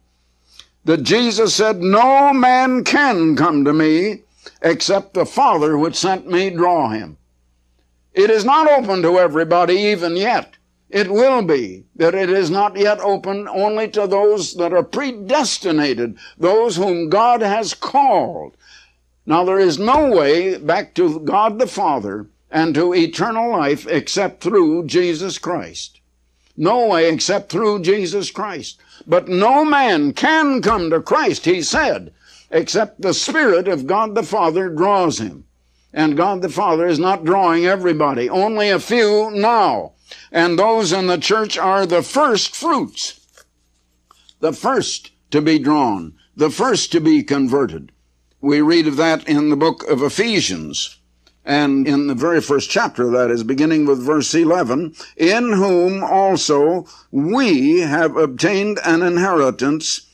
that 0.84 1.04
Jesus 1.04 1.56
said, 1.56 1.78
No 1.78 2.34
man 2.34 2.84
can 2.84 3.38
come 3.38 3.64
to 3.64 3.72
me 3.72 4.24
except 4.62 5.14
the 5.14 5.26
Father 5.26 5.78
which 5.78 5.96
sent 5.96 6.28
me 6.28 6.50
draw 6.50 6.90
him. 6.90 7.16
It 8.14 8.30
is 8.30 8.44
not 8.44 8.70
open 8.70 9.02
to 9.04 9.20
everybody 9.20 9.76
even 9.76 10.18
yet. 10.18 10.56
It 10.90 11.10
will 11.10 11.44
be, 11.44 11.86
but 11.96 12.14
it 12.14 12.30
is 12.30 12.52
not 12.52 12.76
yet 12.76 13.00
open 13.00 13.48
only 13.48 13.88
to 13.92 14.06
those 14.06 14.56
that 14.56 14.74
are 14.74 14.84
predestinated, 14.84 16.18
those 16.38 16.76
whom 16.76 17.08
God 17.08 17.42
has 17.42 17.74
called. 17.74 18.58
Now, 19.26 19.46
there 19.46 19.60
is 19.60 19.80
no 19.80 20.10
way 20.10 20.58
back 20.58 20.94
to 20.96 21.22
God 21.22 21.58
the 21.58 21.68
Father 21.68 22.28
and 22.52 22.76
to 22.76 22.94
eternal 22.94 23.50
life 23.50 23.88
except 23.88 24.44
through 24.44 24.86
Jesus 24.86 25.38
Christ. 25.38 26.02
No 26.58 26.88
way 26.88 27.10
except 27.10 27.50
through 27.50 27.82
Jesus 27.82 28.30
Christ. 28.30 28.80
But 29.08 29.28
no 29.28 29.64
man 29.64 30.14
can 30.14 30.62
come 30.62 30.90
to 30.90 31.02
Christ, 31.02 31.46
he 31.46 31.62
said, 31.62 32.14
except 32.52 33.02
the 33.02 33.14
Spirit 33.14 33.68
of 33.68 33.88
God 33.88 34.14
the 34.14 34.24
Father 34.24 34.70
draws 34.70 35.20
him. 35.20 35.46
And 35.94 36.18
God 36.18 36.42
the 36.42 36.50
Father 36.50 36.88
is 36.88 37.00
not 37.00 37.26
drawing 37.26 37.66
everybody, 37.66 38.30
only 38.30 38.70
a 38.70 38.80
few 38.80 39.32
now. 39.32 39.94
And 40.32 40.60
those 40.60 40.94
in 40.94 41.08
the 41.08 41.18
church 41.18 41.58
are 41.58 41.86
the 41.86 42.04
first 42.04 42.56
fruits, 42.56 43.20
the 44.40 44.54
first 44.54 45.12
to 45.32 45.42
be 45.42 45.58
drawn, 45.58 46.14
the 46.36 46.50
first 46.50 46.92
to 46.92 47.00
be 47.00 47.24
converted. 47.24 47.92
We 48.42 48.62
read 48.62 48.88
of 48.88 48.98
that 48.98 49.28
in 49.28 49.50
the 49.50 49.56
book 49.56 49.84
of 49.90 50.02
Ephesians. 50.02 50.98
And 51.43 51.88
in 51.88 52.08
the 52.08 52.13
very 52.13 52.39
first 52.39 52.69
chapter, 52.69 53.10
that 53.10 53.32
is, 53.32 53.43
beginning 53.43 53.86
with 53.86 54.06
verse 54.06 54.34
11, 54.34 54.93
in 55.17 55.54
whom 55.54 56.04
also 56.04 56.86
we 57.10 57.80
have 57.80 58.15
obtained 58.15 58.80
an 58.86 59.01
inheritance, 59.01 60.08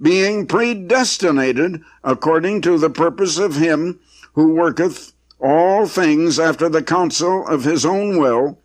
being 0.00 0.46
predestinated 0.46 1.82
according 2.02 2.60
to 2.62 2.76
the 2.76 2.90
purpose 2.90 3.38
of 3.38 3.56
him 3.56 4.00
who 4.34 4.52
worketh 4.54 5.12
all 5.40 5.86
things 5.86 6.38
after 6.38 6.68
the 6.68 6.82
counsel 6.82 7.46
of 7.46 7.64
his 7.64 7.86
own 7.86 8.18
will, 8.18 8.58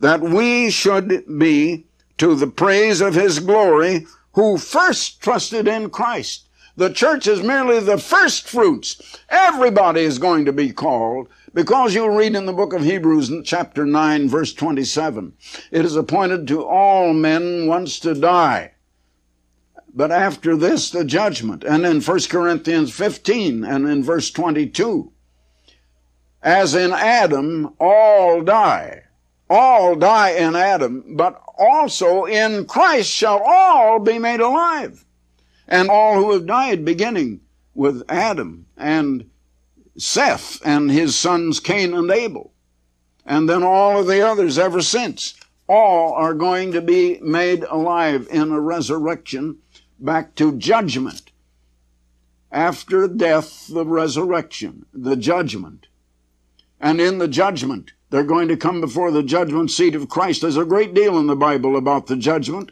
that 0.00 0.20
we 0.20 0.70
should 0.70 1.24
be 1.38 1.84
to 2.16 2.34
the 2.34 2.46
praise 2.46 3.00
of 3.00 3.14
his 3.14 3.38
glory, 3.38 4.06
who 4.32 4.58
first 4.58 5.20
trusted 5.20 5.68
in 5.68 5.90
Christ. 5.90 6.47
The 6.78 6.90
church 6.90 7.26
is 7.26 7.42
merely 7.42 7.80
the 7.80 7.98
first 7.98 8.48
fruits. 8.48 9.18
Everybody 9.28 10.02
is 10.02 10.20
going 10.20 10.44
to 10.44 10.52
be 10.52 10.72
called 10.72 11.26
because 11.52 11.92
you 11.92 12.08
read 12.08 12.36
in 12.36 12.46
the 12.46 12.52
book 12.52 12.72
of 12.72 12.84
Hebrews, 12.84 13.32
chapter 13.44 13.84
9, 13.84 14.28
verse 14.28 14.54
27, 14.54 15.32
it 15.72 15.84
is 15.84 15.96
appointed 15.96 16.46
to 16.46 16.64
all 16.64 17.12
men 17.12 17.66
once 17.66 17.98
to 17.98 18.14
die. 18.14 18.74
But 19.92 20.12
after 20.12 20.56
this, 20.56 20.88
the 20.88 21.04
judgment. 21.04 21.64
And 21.64 21.84
in 21.84 22.00
1 22.00 22.20
Corinthians 22.28 22.92
15 22.92 23.64
and 23.64 23.88
in 23.88 24.04
verse 24.04 24.30
22, 24.30 25.10
as 26.44 26.76
in 26.76 26.92
Adam, 26.92 27.74
all 27.80 28.40
die. 28.42 29.02
All 29.50 29.96
die 29.96 30.30
in 30.30 30.54
Adam, 30.54 31.16
but 31.16 31.42
also 31.58 32.26
in 32.26 32.66
Christ 32.66 33.10
shall 33.10 33.42
all 33.44 33.98
be 33.98 34.20
made 34.20 34.38
alive 34.38 35.04
and 35.68 35.90
all 35.90 36.14
who 36.14 36.32
have 36.32 36.46
died, 36.46 36.84
beginning 36.84 37.40
with 37.74 38.02
Adam 38.08 38.66
and 38.76 39.28
Seth 39.96 40.60
and 40.64 40.90
his 40.90 41.16
sons 41.16 41.60
Cain 41.60 41.92
and 41.94 42.10
Abel, 42.10 42.52
and 43.26 43.48
then 43.48 43.62
all 43.62 44.00
of 44.00 44.06
the 44.06 44.26
others 44.26 44.58
ever 44.58 44.80
since. 44.80 45.34
All 45.68 46.14
are 46.14 46.32
going 46.32 46.72
to 46.72 46.80
be 46.80 47.18
made 47.20 47.62
alive 47.64 48.26
in 48.30 48.50
a 48.50 48.60
resurrection 48.60 49.58
back 50.00 50.34
to 50.36 50.56
judgment. 50.56 51.30
After 52.50 53.06
death, 53.06 53.66
the 53.68 53.84
resurrection, 53.84 54.86
the 54.94 55.16
judgment. 55.16 55.88
And 56.80 57.02
in 57.02 57.18
the 57.18 57.28
judgment, 57.28 57.92
they're 58.08 58.24
going 58.24 58.48
to 58.48 58.56
come 58.56 58.80
before 58.80 59.10
the 59.10 59.22
judgment 59.22 59.70
seat 59.70 59.94
of 59.94 60.08
Christ. 60.08 60.40
There's 60.40 60.56
a 60.56 60.64
great 60.64 60.94
deal 60.94 61.18
in 61.18 61.26
the 61.26 61.36
Bible 61.36 61.76
about 61.76 62.06
the 62.06 62.16
judgment 62.16 62.70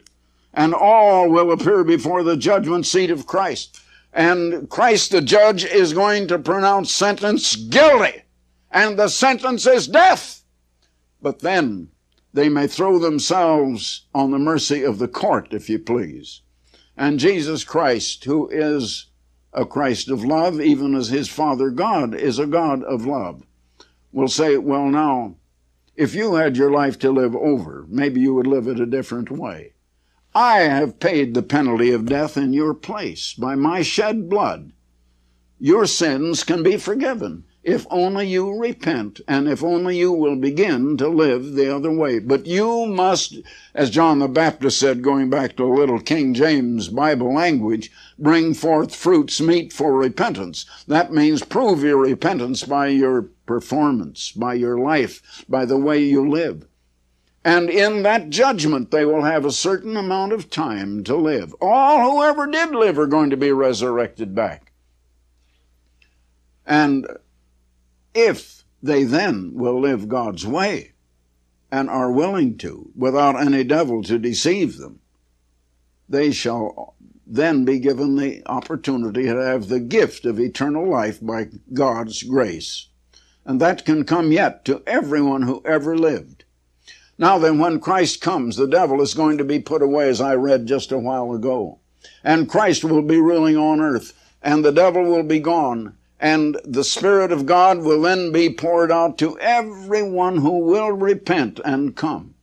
and 0.57 0.73
all 0.73 1.29
will 1.29 1.51
appear 1.51 1.83
before 1.83 2.23
the 2.23 2.35
judgment 2.35 2.83
seat 2.83 3.11
of 3.11 3.27
Christ. 3.27 3.79
And 4.11 4.67
Christ 4.67 5.11
the 5.11 5.21
judge 5.21 5.63
is 5.63 5.93
going 5.93 6.27
to 6.29 6.39
pronounce 6.39 6.91
sentence 6.91 7.55
guilty. 7.55 8.23
And 8.71 8.97
the 8.97 9.07
sentence 9.07 9.67
is 9.67 9.87
death. 9.87 10.43
But 11.21 11.39
then 11.39 11.89
they 12.33 12.49
may 12.49 12.65
throw 12.65 12.97
themselves 12.97 14.07
on 14.15 14.31
the 14.31 14.39
mercy 14.39 14.81
of 14.81 14.97
the 14.97 15.07
court, 15.07 15.53
if 15.53 15.69
you 15.69 15.77
please. 15.77 16.41
And 16.97 17.19
Jesus 17.19 17.63
Christ, 17.63 18.23
who 18.23 18.49
is 18.49 19.05
a 19.53 19.63
Christ 19.63 20.09
of 20.09 20.25
love, 20.25 20.59
even 20.59 20.95
as 20.95 21.09
his 21.09 21.29
Father 21.29 21.69
God 21.69 22.15
is 22.15 22.39
a 22.39 22.47
God 22.47 22.83
of 22.83 23.05
love, 23.05 23.43
will 24.11 24.27
say, 24.27 24.57
Well, 24.57 24.87
now, 24.87 25.35
if 25.95 26.15
you 26.15 26.33
had 26.33 26.57
your 26.57 26.71
life 26.71 26.97
to 26.99 27.11
live 27.11 27.35
over, 27.35 27.85
maybe 27.87 28.21
you 28.21 28.33
would 28.33 28.47
live 28.47 28.67
it 28.67 28.79
a 28.79 28.87
different 28.87 29.29
way. 29.29 29.73
I 30.39 30.59
have 30.59 30.99
paid 30.99 31.33
the 31.33 31.41
penalty 31.41 31.89
of 31.91 32.05
death 32.05 32.37
in 32.37 32.53
your 32.53 32.75
place 32.75 33.33
by 33.33 33.55
my 33.55 33.81
shed 33.81 34.29
blood. 34.29 34.71
Your 35.59 35.87
sins 35.87 36.43
can 36.43 36.61
be 36.61 36.77
forgiven 36.77 37.45
if 37.63 37.87
only 37.89 38.27
you 38.27 38.55
repent 38.55 39.19
and 39.27 39.47
if 39.47 39.63
only 39.63 39.97
you 39.97 40.11
will 40.11 40.35
begin 40.35 40.95
to 40.97 41.07
live 41.07 41.53
the 41.53 41.75
other 41.75 41.91
way. 41.91 42.19
But 42.19 42.45
you 42.45 42.85
must, 42.85 43.37
as 43.73 43.89
John 43.89 44.19
the 44.19 44.27
Baptist 44.27 44.79
said, 44.79 45.01
going 45.01 45.31
back 45.31 45.55
to 45.55 45.63
a 45.63 45.73
little 45.73 45.99
King 45.99 46.35
James 46.35 46.87
Bible 46.87 47.33
language, 47.33 47.91
bring 48.19 48.53
forth 48.53 48.95
fruits 48.95 49.41
meet 49.41 49.73
for 49.73 49.91
repentance. 49.91 50.67
That 50.87 51.11
means 51.11 51.43
prove 51.43 51.81
your 51.81 51.97
repentance 51.97 52.61
by 52.61 52.89
your 52.89 53.23
performance, 53.47 54.31
by 54.33 54.53
your 54.53 54.77
life, 54.77 55.43
by 55.49 55.65
the 55.65 55.79
way 55.79 56.03
you 56.03 56.29
live. 56.29 56.67
And 57.47 57.69
in 57.69 58.03
that 58.03 58.29
judgment, 58.29 58.91
they 58.91 59.05
will 59.05 59.23
have 59.23 59.45
a 59.45 59.53
certain 59.53 59.95
amount 59.95 60.33
of 60.33 60.49
time 60.49 61.01
to 61.05 61.15
live. 61.15 61.55
All 61.61 62.01
who 62.01 62.21
ever 62.21 62.45
did 62.45 62.71
live 62.71 62.99
are 62.99 63.07
going 63.07 63.29
to 63.29 63.37
be 63.37 63.53
resurrected 63.53 64.35
back. 64.35 64.73
And 66.65 67.07
if 68.13 68.65
they 68.83 69.05
then 69.05 69.53
will 69.53 69.79
live 69.79 70.09
God's 70.09 70.45
way 70.45 70.91
and 71.71 71.89
are 71.89 72.11
willing 72.11 72.57
to, 72.57 72.91
without 72.93 73.39
any 73.39 73.63
devil 73.63 74.03
to 74.03 74.19
deceive 74.19 74.75
them, 74.75 74.99
they 76.09 76.33
shall 76.33 76.95
then 77.25 77.63
be 77.63 77.79
given 77.79 78.17
the 78.17 78.43
opportunity 78.45 79.23
to 79.23 79.35
have 79.37 79.69
the 79.69 79.79
gift 79.79 80.25
of 80.25 80.37
eternal 80.37 80.85
life 80.89 81.19
by 81.21 81.47
God's 81.71 82.23
grace. 82.23 82.89
And 83.45 83.61
that 83.61 83.85
can 83.85 84.03
come 84.03 84.33
yet 84.33 84.65
to 84.65 84.83
everyone 84.85 85.43
who 85.43 85.61
ever 85.63 85.97
lived. 85.97 86.36
Now 87.19 87.39
then, 87.39 87.57
when 87.57 87.79
Christ 87.79 88.21
comes, 88.21 88.57
the 88.57 88.67
devil 88.67 89.01
is 89.01 89.15
going 89.15 89.39
to 89.39 89.43
be 89.43 89.59
put 89.59 89.81
away, 89.81 90.07
as 90.07 90.21
I 90.21 90.35
read 90.35 90.67
just 90.67 90.91
a 90.91 90.99
while 90.99 91.33
ago. 91.33 91.79
And 92.23 92.47
Christ 92.47 92.83
will 92.83 93.01
be 93.01 93.17
ruling 93.17 93.57
on 93.57 93.81
earth, 93.81 94.13
and 94.41 94.63
the 94.63 94.71
devil 94.71 95.03
will 95.03 95.23
be 95.23 95.39
gone, 95.39 95.97
and 96.19 96.57
the 96.63 96.83
Spirit 96.83 97.31
of 97.31 97.47
God 97.47 97.79
will 97.79 98.01
then 98.01 98.31
be 98.31 98.51
poured 98.51 98.91
out 98.91 99.17
to 99.17 99.39
everyone 99.39 100.37
who 100.37 100.59
will 100.59 100.91
repent 100.91 101.59
and 101.65 101.95
come. 101.95 102.35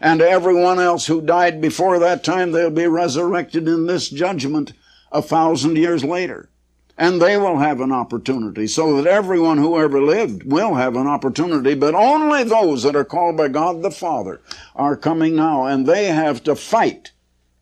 And 0.00 0.20
everyone 0.20 0.78
else 0.78 1.06
who 1.06 1.22
died 1.22 1.60
before 1.60 1.98
that 1.98 2.22
time, 2.22 2.52
they'll 2.52 2.70
be 2.70 2.86
resurrected 2.86 3.66
in 3.66 3.86
this 3.86 4.10
judgment 4.10 4.74
a 5.10 5.22
thousand 5.22 5.76
years 5.76 6.04
later 6.04 6.50
and 6.98 7.22
they 7.22 7.36
will 7.36 7.58
have 7.58 7.80
an 7.80 7.92
opportunity 7.92 8.66
so 8.66 8.96
that 8.96 9.08
everyone 9.08 9.56
who 9.56 9.78
ever 9.78 10.02
lived 10.02 10.42
will 10.42 10.74
have 10.74 10.96
an 10.96 11.06
opportunity, 11.06 11.74
but 11.74 11.94
only 11.94 12.42
those 12.42 12.82
that 12.82 12.96
are 12.96 13.04
called 13.04 13.36
by 13.36 13.46
God 13.46 13.82
the 13.82 13.90
Father 13.90 14.40
are 14.74 14.96
coming 14.96 15.36
now, 15.36 15.64
and 15.64 15.86
they 15.86 16.06
have 16.06 16.42
to 16.42 16.56
fight 16.56 17.12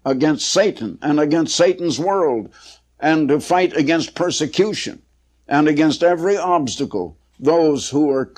against 0.07 0.49
Satan 0.49 0.99
and 1.03 1.20
against 1.20 1.55
Satan's 1.55 2.01
world 2.01 2.51
and 2.99 3.29
to 3.29 3.38
fight 3.38 3.77
against 3.77 4.14
persecution 4.14 5.03
and 5.46 5.68
against 5.68 6.03
every 6.03 6.38
obstacle. 6.38 7.18
Those 7.38 7.90
who 7.90 8.11
are 8.11 8.33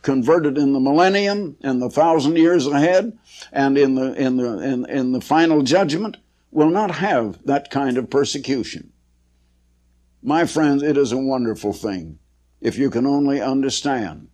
converted 0.00 0.56
in 0.56 0.72
the 0.72 0.80
millennium, 0.80 1.56
in 1.60 1.78
the 1.78 1.90
thousand 1.90 2.36
years 2.36 2.66
ahead, 2.66 3.16
and 3.52 3.76
in 3.76 3.96
the, 3.96 4.14
in 4.14 4.38
the, 4.38 4.58
in, 4.60 4.86
in 4.88 5.12
the 5.12 5.20
final 5.20 5.60
judgment 5.62 6.16
will 6.50 6.70
not 6.70 6.90
have 6.90 7.38
that 7.44 7.70
kind 7.70 7.98
of 7.98 8.08
persecution. 8.08 8.91
My 10.22 10.46
friends, 10.46 10.82
it 10.84 10.96
is 10.96 11.10
a 11.10 11.18
wonderful 11.18 11.72
thing 11.72 12.18
if 12.60 12.78
you 12.78 12.90
can 12.90 13.06
only 13.06 13.40
understand 13.40 14.28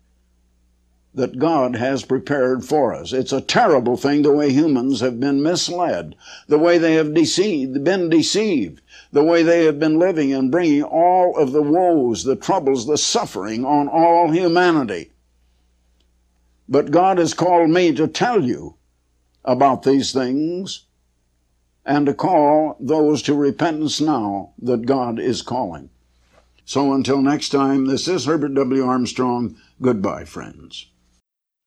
that 1.15 1.39
God 1.39 1.77
has 1.77 2.05
prepared 2.05 2.63
for 2.65 2.95
us. 2.95 3.15
It's 3.15 3.33
a 3.33 3.41
terrible 3.41 3.97
thing 3.97 4.21
the 4.21 4.33
way 4.33 4.53
humans 4.53 5.01
have 5.01 5.19
been 5.19 5.43
misled, 5.43 6.15
the 6.47 6.59
way 6.59 6.77
they 6.77 6.95
have 6.95 7.15
deceived, 7.15 7.83
been 7.83 8.11
deceived, 8.11 8.83
the 9.13 9.25
way 9.25 9.43
they 9.43 9.65
have 9.65 9.81
been 9.81 9.99
living 9.99 10.35
and 10.35 10.51
bringing 10.51 10.83
all 10.83 11.37
of 11.39 11.53
the 11.53 11.63
woes, 11.63 12.25
the 12.25 12.37
troubles, 12.37 12.87
the 12.87 12.99
suffering 12.99 13.65
on 13.65 13.89
all 13.89 14.31
humanity. 14.31 15.11
But 16.69 16.91
God 16.91 17.17
has 17.17 17.33
called 17.33 17.71
me 17.71 17.95
to 17.95 18.07
tell 18.07 18.45
you 18.45 18.77
about 19.43 19.85
these 19.85 20.13
things 20.13 20.85
and 21.89 22.07
to 22.07 22.15
call 22.15 22.77
those 22.79 23.23
to 23.23 23.35
repentance 23.35 24.01
now 24.01 24.53
that 24.61 24.87
God 24.87 25.19
is 25.19 25.43
calling. 25.43 25.91
So 26.67 26.93
until 26.93 27.21
next 27.23 27.49
time, 27.49 27.87
this 27.87 28.07
is 28.07 28.27
Herbert 28.27 28.55
W. 28.55 28.85
Armstrong. 28.85 29.57
Goodbye, 29.81 30.27
friends. 30.27 30.87